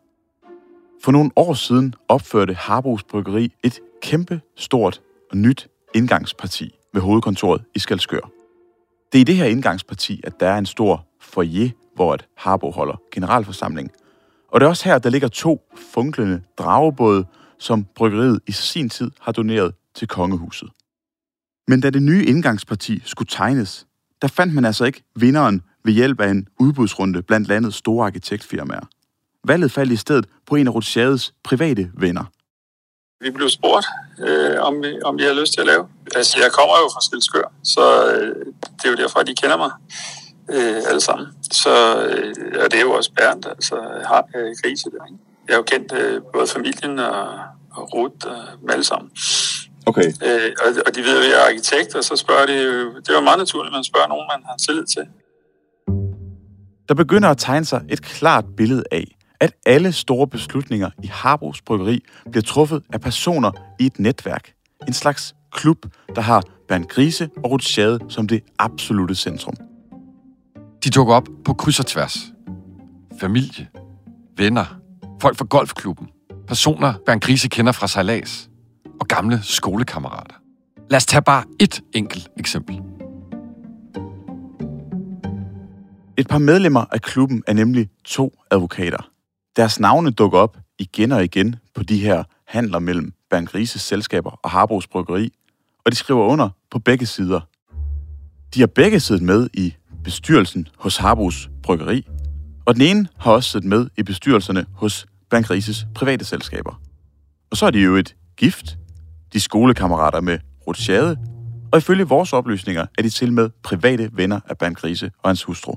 For 1.04 1.12
nogle 1.12 1.32
år 1.36 1.54
siden 1.54 1.96
opførte 2.08 2.54
Harbos 2.54 3.04
Bryggeri 3.04 3.54
et 3.64 3.80
kæmpe, 4.02 4.42
stort 4.58 5.02
og 5.32 5.38
nyt 5.38 5.68
indgangsparti 5.96 6.76
ved 6.94 7.02
hovedkontoret 7.02 7.64
i 7.76 7.80
Skalskør. 7.80 8.32
Det 9.12 9.18
er 9.18 9.22
i 9.22 9.24
det 9.24 9.36
her 9.36 9.46
indgangsparti, 9.46 10.22
at 10.24 10.40
der 10.40 10.48
er 10.48 10.58
en 10.58 10.66
stor 10.66 11.08
foyer, 11.22 11.70
hvor 11.96 12.14
et 12.14 12.28
Harbo 12.38 12.72
holder 12.72 13.02
generalforsamling. 13.14 13.92
Og 14.52 14.60
det 14.60 14.66
er 14.66 14.70
også 14.70 14.90
her, 14.90 15.00
der 15.00 15.10
ligger 15.10 15.28
to 15.28 15.62
funklende 15.94 16.42
dragebåde, 16.58 17.26
som 17.60 17.86
bryggeriet 17.96 18.40
i 18.48 18.52
sin 18.52 18.90
tid 18.90 19.12
har 19.22 19.32
doneret 19.32 19.74
til 19.96 20.08
kongehuset. 20.08 20.70
Men 21.68 21.82
da 21.82 21.90
det 21.90 22.04
nye 22.04 22.26
indgangsparti 22.26 23.02
skulle 23.06 23.30
tegnes, 23.32 23.86
der 24.22 24.28
fandt 24.28 24.54
man 24.54 24.66
altså 24.66 24.86
ikke 24.86 25.04
vinderen 25.16 25.62
ved 25.84 25.94
hjælp 25.94 26.22
af 26.22 26.30
en 26.30 26.48
udbudsrunde 26.60 27.22
blandt 27.22 27.48
landets 27.48 27.78
store 27.78 28.06
arkitektfirmaer. 28.06 28.86
Valget 29.44 29.72
faldt 29.72 29.92
i 29.92 29.96
stedet 29.96 30.26
på 30.46 30.56
en 30.56 30.68
af 30.68 30.76
Rothschilds 30.76 31.34
private 31.44 31.92
venner. 31.94 32.26
Vi 33.22 33.32
blev 33.32 33.50
spurgt, 33.50 33.86
øh, 34.20 34.62
om, 34.62 34.84
vi, 34.84 35.02
om 35.04 35.18
vi 35.18 35.24
havde 35.24 35.40
lyst 35.40 35.54
til 35.54 35.62
at 35.62 35.68
lave. 35.68 35.88
Altså, 36.16 36.38
jeg 36.40 36.52
kommer 36.52 36.76
jo 36.84 36.90
fra 36.94 37.02
Skilskør, 37.02 37.54
så 37.64 38.12
øh, 38.12 38.46
det 38.78 38.86
er 38.86 38.90
jo 38.90 38.96
derfor, 38.96 39.20
de 39.20 39.36
kender 39.36 39.58
mig 39.58 39.72
øh, 40.50 40.82
alle 40.90 41.02
sammen. 41.02 41.28
Så, 41.52 41.74
øh, 42.06 42.36
og 42.64 42.72
det 42.72 42.78
er 42.78 42.82
jo 42.82 42.92
også 42.92 43.12
Bernd, 43.18 43.46
altså 43.46 43.76
har 44.06 44.24
øh, 44.36 44.56
grise 44.64 44.90
der. 44.90 45.06
Ikke? 45.06 45.20
Jeg 45.48 45.54
har 45.56 45.58
jo 45.58 45.64
kendt 45.64 45.94
øh, 45.94 46.22
både 46.34 46.48
familien 46.48 47.00
og, 47.00 47.40
og 47.72 47.94
Ruth 47.94 48.28
og 48.28 48.62
dem 48.62 48.70
alle 48.70 48.84
sammen. 48.84 49.12
Okay. 49.86 50.08
Øh, 50.26 50.52
og, 50.66 50.70
og 50.86 50.96
de 50.96 51.02
ved 51.02 51.18
at 51.18 51.30
jeg 51.32 51.42
er 51.42 51.46
arkitekt, 51.50 51.96
og 51.96 52.04
så 52.04 52.16
spørger 52.16 52.46
de 52.46 52.54
jo, 52.54 52.96
det 52.96 53.10
er 53.10 53.14
jo 53.14 53.22
meget 53.22 53.38
naturligt, 53.38 53.74
at 53.74 53.78
man 53.78 53.84
spørger 53.84 54.08
nogen, 54.08 54.28
man 54.34 54.44
har 54.46 54.56
tillid 54.58 54.86
til. 54.86 55.04
Der 56.90 56.96
begynder 56.96 57.30
at 57.30 57.38
tegne 57.38 57.66
sig 57.66 57.82
et 57.90 58.02
klart 58.02 58.46
billede 58.58 58.84
af, 58.92 59.18
at 59.40 59.54
alle 59.66 59.92
store 59.92 60.28
beslutninger 60.28 60.90
i 61.04 61.08
Harbos 61.08 61.62
Bryggeri 61.62 62.04
bliver 62.32 62.44
truffet 62.44 62.84
af 62.94 63.02
personer 63.02 63.52
i 63.80 63.86
et 63.86 64.00
netværk. 64.00 64.54
En 64.88 64.94
slags 64.94 65.36
klub, 65.52 65.78
der 66.16 66.22
har 66.22 66.44
Bernd 66.68 66.86
Grise 66.86 67.30
og 67.44 67.52
Rothschild 67.52 68.00
som 68.10 68.28
det 68.28 68.44
absolute 68.60 69.16
centrum. 69.16 69.54
De 70.84 70.90
dukker 70.90 71.14
op 71.14 71.28
på 71.46 71.54
kryds 71.54 71.80
og 71.80 71.86
tværs. 71.86 72.18
Familie, 73.20 73.68
venner, 74.38 74.66
folk 75.22 75.38
fra 75.38 75.46
golfklubben, 75.46 76.08
personer, 76.48 76.94
Bernd 77.06 77.22
Grise 77.22 77.48
kender 77.48 77.72
fra 77.72 77.88
sejlads, 77.88 78.50
og 79.02 79.08
gamle 79.08 79.40
skolekammerater. 79.44 80.36
Lad 80.90 80.98
os 80.98 81.06
tage 81.06 81.22
bare 81.22 81.44
et 81.60 81.82
enkelt 81.94 82.30
eksempel. 82.40 82.82
Et 86.18 86.28
par 86.28 86.38
medlemmer 86.38 86.86
af 86.92 87.02
klubben 87.02 87.44
er 87.48 87.54
nemlig 87.54 87.90
to 88.06 88.34
advokater. 88.52 89.10
Deres 89.56 89.80
navne 89.80 90.12
dukker 90.12 90.40
op 90.40 90.58
igen 90.80 91.12
og 91.12 91.24
igen 91.24 91.56
på 91.76 91.84
de 91.84 92.00
her 92.00 92.24
handler 92.48 92.80
mellem 92.80 93.14
Bernd 93.30 93.66
selskaber 93.66 94.32
og 94.44 94.50
Harbros 94.50 94.88
Bryggeri, 94.88 95.30
og 95.86 95.92
de 95.92 95.98
skriver 95.98 96.26
under 96.26 96.50
på 96.72 96.80
begge 96.80 97.06
sider. 97.06 97.42
De 98.54 98.60
har 98.60 98.68
begge 98.68 99.00
siddet 99.00 99.24
med 99.24 99.50
i 99.54 99.74
bestyrelsen 100.04 100.68
hos 100.78 100.98
Harbos 100.98 101.50
Bryggeri, 101.64 102.08
og 102.66 102.76
den 102.76 102.82
ene 102.82 103.08
har 103.18 103.32
også 103.32 103.50
siddet 103.50 103.70
med 103.70 103.88
i 103.98 104.04
bestyrelserne 104.04 104.66
hos 104.74 105.06
Bankrises 105.30 105.88
private 105.96 106.26
selskaber. 106.26 106.82
Og 107.52 107.58
så 107.58 107.66
er 107.66 107.72
de 107.72 107.80
jo 107.80 107.96
et 107.96 108.16
gift, 108.38 108.78
de 109.34 109.40
skolekammerater 109.40 110.22
med 110.22 110.40
Rothschild, 110.68 111.18
og 111.72 111.78
ifølge 111.78 112.08
vores 112.08 112.34
oplysninger 112.34 112.86
er 112.98 113.02
de 113.02 113.10
til 113.10 113.34
med 113.34 113.50
private 113.64 114.10
venner 114.14 114.40
af 114.50 114.58
Bernd 114.58 114.76
Grise 114.76 115.12
og 115.24 115.30
hans 115.30 115.44
hustru. 115.44 115.76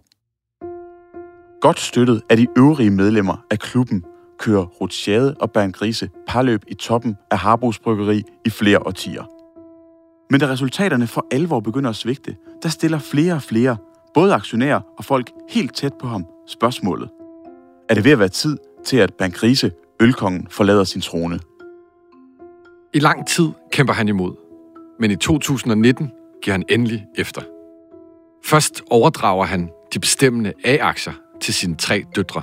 Godt 1.61 1.81
støttet 1.81 2.23
af 2.31 2.37
de 2.37 2.47
øvrige 2.59 2.91
medlemmer 2.91 3.37
af 3.51 3.59
klubben, 3.59 4.05
kører 4.39 4.65
Rothschild 4.65 5.35
og 5.41 5.51
Bernd 5.51 5.73
Grise 5.73 6.11
parløb 6.29 6.61
i 6.69 6.75
toppen 6.75 7.17
af 7.31 7.39
Harbos 7.39 7.79
Bryggeri 7.79 8.23
i 8.47 8.51
flere 8.51 8.87
årtier. 8.87 9.25
Men 10.31 10.41
da 10.41 10.47
resultaterne 10.47 11.07
for 11.07 11.27
alvor 11.33 11.61
begynder 11.61 11.91
at 11.91 11.97
svigte, 11.97 12.37
der 12.63 12.69
stiller 12.69 12.99
flere 12.99 13.35
og 13.35 13.43
flere, 13.43 13.77
både 14.15 14.35
aktionærer 14.35 14.81
og 14.99 15.05
folk 15.05 15.31
helt 15.51 15.75
tæt 15.75 15.93
på 16.01 16.07
ham, 16.07 16.27
spørgsmålet. 16.49 17.11
Er 17.89 17.95
det 17.95 18.05
ved 18.05 18.13
at 18.13 18.19
være 18.19 18.29
tid 18.29 18.57
til, 18.85 18.97
at 18.97 19.15
Bernd 19.19 19.33
Grise, 19.33 19.73
ølkongen, 20.01 20.47
forlader 20.51 20.85
sin 20.85 21.01
trone? 21.01 21.41
I 22.95 22.99
lang 22.99 23.27
tid 23.27 23.49
kæmper 23.73 23.93
han 23.93 24.09
imod, 24.09 24.33
men 25.01 25.11
i 25.11 25.17
2019 25.17 26.11
giver 26.43 26.55
han 26.55 26.65
endelig 26.69 27.07
efter. 27.17 27.43
Først 28.45 28.83
overdrager 28.91 29.45
han 29.45 29.71
de 29.95 29.99
bestemmende 30.01 30.53
A-aktier 30.65 31.13
til 31.41 31.55
sine 31.55 31.77
tre 31.77 32.05
døtre. 32.17 32.43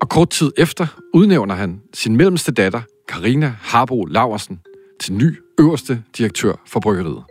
Og 0.00 0.08
kort 0.08 0.30
tid 0.30 0.52
efter 0.56 0.86
udnævner 1.14 1.54
han 1.54 1.80
sin 1.94 2.16
mellemste 2.16 2.52
datter, 2.52 2.80
Karina 3.08 3.54
Harbo 3.60 4.04
Laversen, 4.04 4.60
til 5.00 5.14
ny 5.14 5.38
øverste 5.60 6.02
direktør 6.18 6.52
for 6.66 6.80
bryggeriet. 6.80 7.24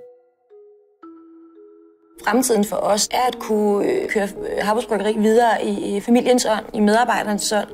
Fremtiden 2.26 2.66
for 2.66 2.76
os 2.76 3.08
er 3.12 3.28
at 3.28 3.40
kunne 3.40 3.92
øh, 3.92 4.10
køre 4.10 4.28
Harbos 4.62 4.86
Bryggeri 4.86 5.18
videre 5.18 5.66
i 5.66 6.00
familiens 6.00 6.46
ånd, 6.46 6.66
i 6.74 6.80
medarbejdernes 6.80 7.52
ånd 7.52 7.68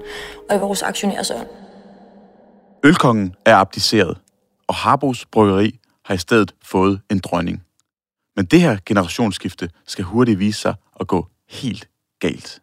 og 0.49 0.56
i 0.56 0.60
vores 0.60 0.82
aktionærers 0.82 1.32
ånd. 1.32 1.47
Ølkongen 2.86 3.36
er 3.45 3.56
abdiceret, 3.56 4.17
og 4.67 4.76
Harbos 4.76 5.26
Bryggeri 5.26 5.80
har 6.06 6.13
i 6.13 6.17
stedet 6.17 6.54
fået 6.65 7.02
en 7.12 7.19
dronning. 7.19 7.63
Men 8.36 8.45
det 8.45 8.62
her 8.62 8.78
generationsskifte 8.86 9.69
skal 9.88 10.04
hurtigt 10.04 10.39
vise 10.39 10.60
sig 10.60 10.76
at 10.99 11.08
gå 11.08 11.28
helt 11.49 11.88
galt. 12.19 12.60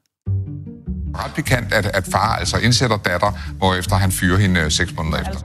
Ret 1.14 1.34
pikant, 1.34 1.72
at, 1.72 1.86
at 1.86 2.04
far 2.12 2.36
altså 2.36 2.56
indsætter 2.58 2.96
datter, 2.96 3.56
hvorefter 3.58 3.96
han 3.96 4.12
fyrer 4.12 4.38
hende 4.38 4.60
øh, 4.60 4.70
seks 4.70 4.94
måneder 4.96 5.20
efter. 5.20 5.40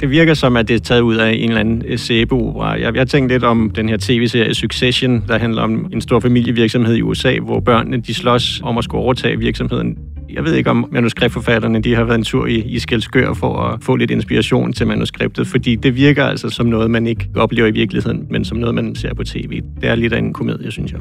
Det 0.00 0.10
virker 0.10 0.34
som, 0.34 0.56
at 0.56 0.68
det 0.68 0.76
er 0.76 0.80
taget 0.80 1.00
ud 1.00 1.16
af 1.16 1.32
en 1.32 1.48
eller 1.48 1.60
anden 1.60 1.82
øh, 1.86 1.98
sæbeopera. 1.98 2.80
Jeg, 2.80 2.96
jeg 2.96 3.08
tænkte 3.08 3.34
lidt 3.34 3.44
om 3.44 3.70
den 3.70 3.88
her 3.88 3.96
tv-serie 3.96 4.54
Succession, 4.54 5.28
der 5.28 5.38
handler 5.38 5.62
om 5.62 5.88
en 5.92 6.00
stor 6.00 6.20
familievirksomhed 6.20 6.94
i 6.94 7.02
USA, 7.02 7.38
hvor 7.38 7.60
børnene 7.60 8.00
de 8.00 8.14
slås 8.14 8.60
om 8.64 8.78
at 8.78 8.84
skulle 8.84 9.04
overtage 9.04 9.38
virksomheden. 9.38 9.98
Jeg 10.34 10.44
ved 10.44 10.54
ikke, 10.54 10.70
om 10.70 10.88
manuskriptforfatterne 10.92 11.82
de 11.82 11.94
har 11.94 12.04
været 12.04 12.18
en 12.18 12.24
tur 12.24 12.46
i, 12.46 12.54
i 12.54 12.78
Skelskør 12.78 13.34
for 13.34 13.58
at 13.58 13.84
få 13.84 13.96
lidt 13.96 14.10
inspiration 14.10 14.72
til 14.72 14.86
manuskriptet, 14.86 15.46
fordi 15.46 15.76
det 15.76 15.94
virker 15.94 16.24
altså 16.24 16.48
som 16.48 16.66
noget, 16.66 16.90
man 16.90 17.06
ikke 17.06 17.28
oplever 17.36 17.68
i 17.68 17.70
virkeligheden, 17.70 18.26
men 18.30 18.44
som 18.44 18.58
noget, 18.58 18.74
man 18.74 18.94
ser 18.94 19.14
på 19.14 19.24
tv. 19.24 19.62
Det 19.80 19.88
er 19.88 19.94
lidt 19.94 20.12
af 20.12 20.18
en 20.18 20.32
komedie, 20.32 20.70
synes 20.70 20.92
jeg. 20.92 21.00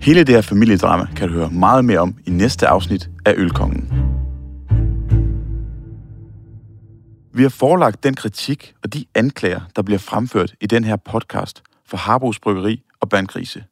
Hele 0.00 0.24
det 0.24 0.34
her 0.34 0.42
familiedrama 0.42 1.06
kan 1.16 1.28
du 1.28 1.34
høre 1.34 1.50
meget 1.50 1.84
mere 1.84 1.98
om 1.98 2.14
i 2.26 2.30
næste 2.30 2.66
afsnit 2.66 3.10
af 3.26 3.34
Ølkongen. 3.36 3.92
Vi 7.34 7.42
har 7.42 7.48
forelagt 7.48 8.04
den 8.04 8.14
kritik 8.14 8.74
og 8.82 8.94
de 8.94 9.04
anklager, 9.14 9.60
der 9.76 9.82
bliver 9.82 9.98
fremført 9.98 10.54
i 10.60 10.66
den 10.66 10.84
her 10.84 10.96
podcast 10.96 11.62
for 11.86 11.96
Harbos 11.96 12.38
Bryggeri 12.38 12.82
og 13.00 13.08
Bandkrise. 13.08 13.64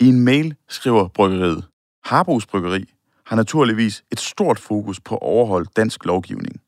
I 0.00 0.08
en 0.08 0.20
mail 0.20 0.54
skriver 0.68 1.08
bryggeriet, 1.08 1.64
Harbos 2.04 2.46
Bryggeri 2.46 2.84
har 3.30 3.36
naturligvis 3.36 4.04
et 4.12 4.20
stort 4.20 4.58
fokus 4.58 5.00
på 5.00 5.14
at 5.14 5.22
overholde 5.22 5.70
dansk 5.76 6.04
lovgivning. 6.04 6.60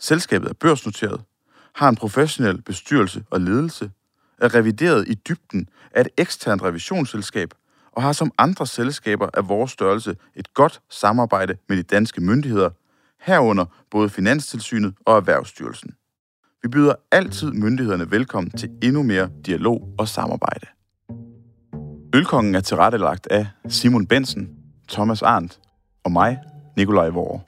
Selskabet 0.00 0.48
er 0.48 0.54
børsnoteret, 0.54 1.20
har 1.74 1.88
en 1.88 1.96
professionel 1.96 2.62
bestyrelse 2.62 3.24
og 3.30 3.40
ledelse, 3.40 3.90
er 4.38 4.54
revideret 4.54 5.08
i 5.08 5.14
dybden 5.14 5.68
af 5.94 6.00
et 6.00 6.08
eksternt 6.16 6.62
revisionsselskab 6.62 7.54
og 7.92 8.02
har 8.02 8.12
som 8.12 8.32
andre 8.38 8.66
selskaber 8.66 9.28
af 9.34 9.48
vores 9.48 9.70
størrelse 9.70 10.16
et 10.34 10.54
godt 10.54 10.80
samarbejde 10.90 11.56
med 11.68 11.76
de 11.76 11.82
danske 11.82 12.20
myndigheder, 12.20 12.70
herunder 13.20 13.64
både 13.90 14.08
Finanstilsynet 14.08 14.94
og 15.04 15.16
Erhvervsstyrelsen. 15.16 15.90
Vi 16.62 16.68
byder 16.68 16.94
altid 17.12 17.52
myndighederne 17.52 18.10
velkommen 18.10 18.50
til 18.50 18.70
endnu 18.82 19.02
mere 19.02 19.30
dialog 19.46 19.94
og 19.98 20.08
samarbejde. 20.08 20.66
Ølkongen 22.14 22.54
er 22.54 22.60
tilrettelagt 22.60 23.26
af 23.30 23.46
Simon 23.68 24.06
Bensen, 24.06 24.50
Thomas 24.88 25.22
Arndt 25.22 25.60
og 26.06 26.12
mig, 26.12 26.38
Nikolaj 26.76 27.08
Vore. 27.08 27.40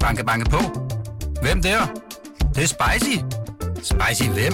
Banke, 0.00 0.24
banke 0.24 0.50
på. 0.50 0.58
Hvem 1.42 1.62
der? 1.62 1.78
Det, 2.38 2.54
det 2.54 2.62
er 2.62 2.66
spicy. 2.66 3.16
Spicy 3.76 4.28
hvem? 4.28 4.52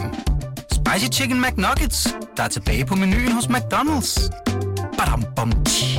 Spicy 0.70 1.20
Chicken 1.20 1.42
McNuggets, 1.42 2.16
der 2.36 2.42
er 2.42 2.48
tilbage 2.48 2.86
på 2.86 2.94
menuen 2.94 3.32
hos 3.32 3.44
McDonald's. 3.44 4.30
Badum, 4.98 5.24
bom, 5.36 5.52
tji. 5.64 5.91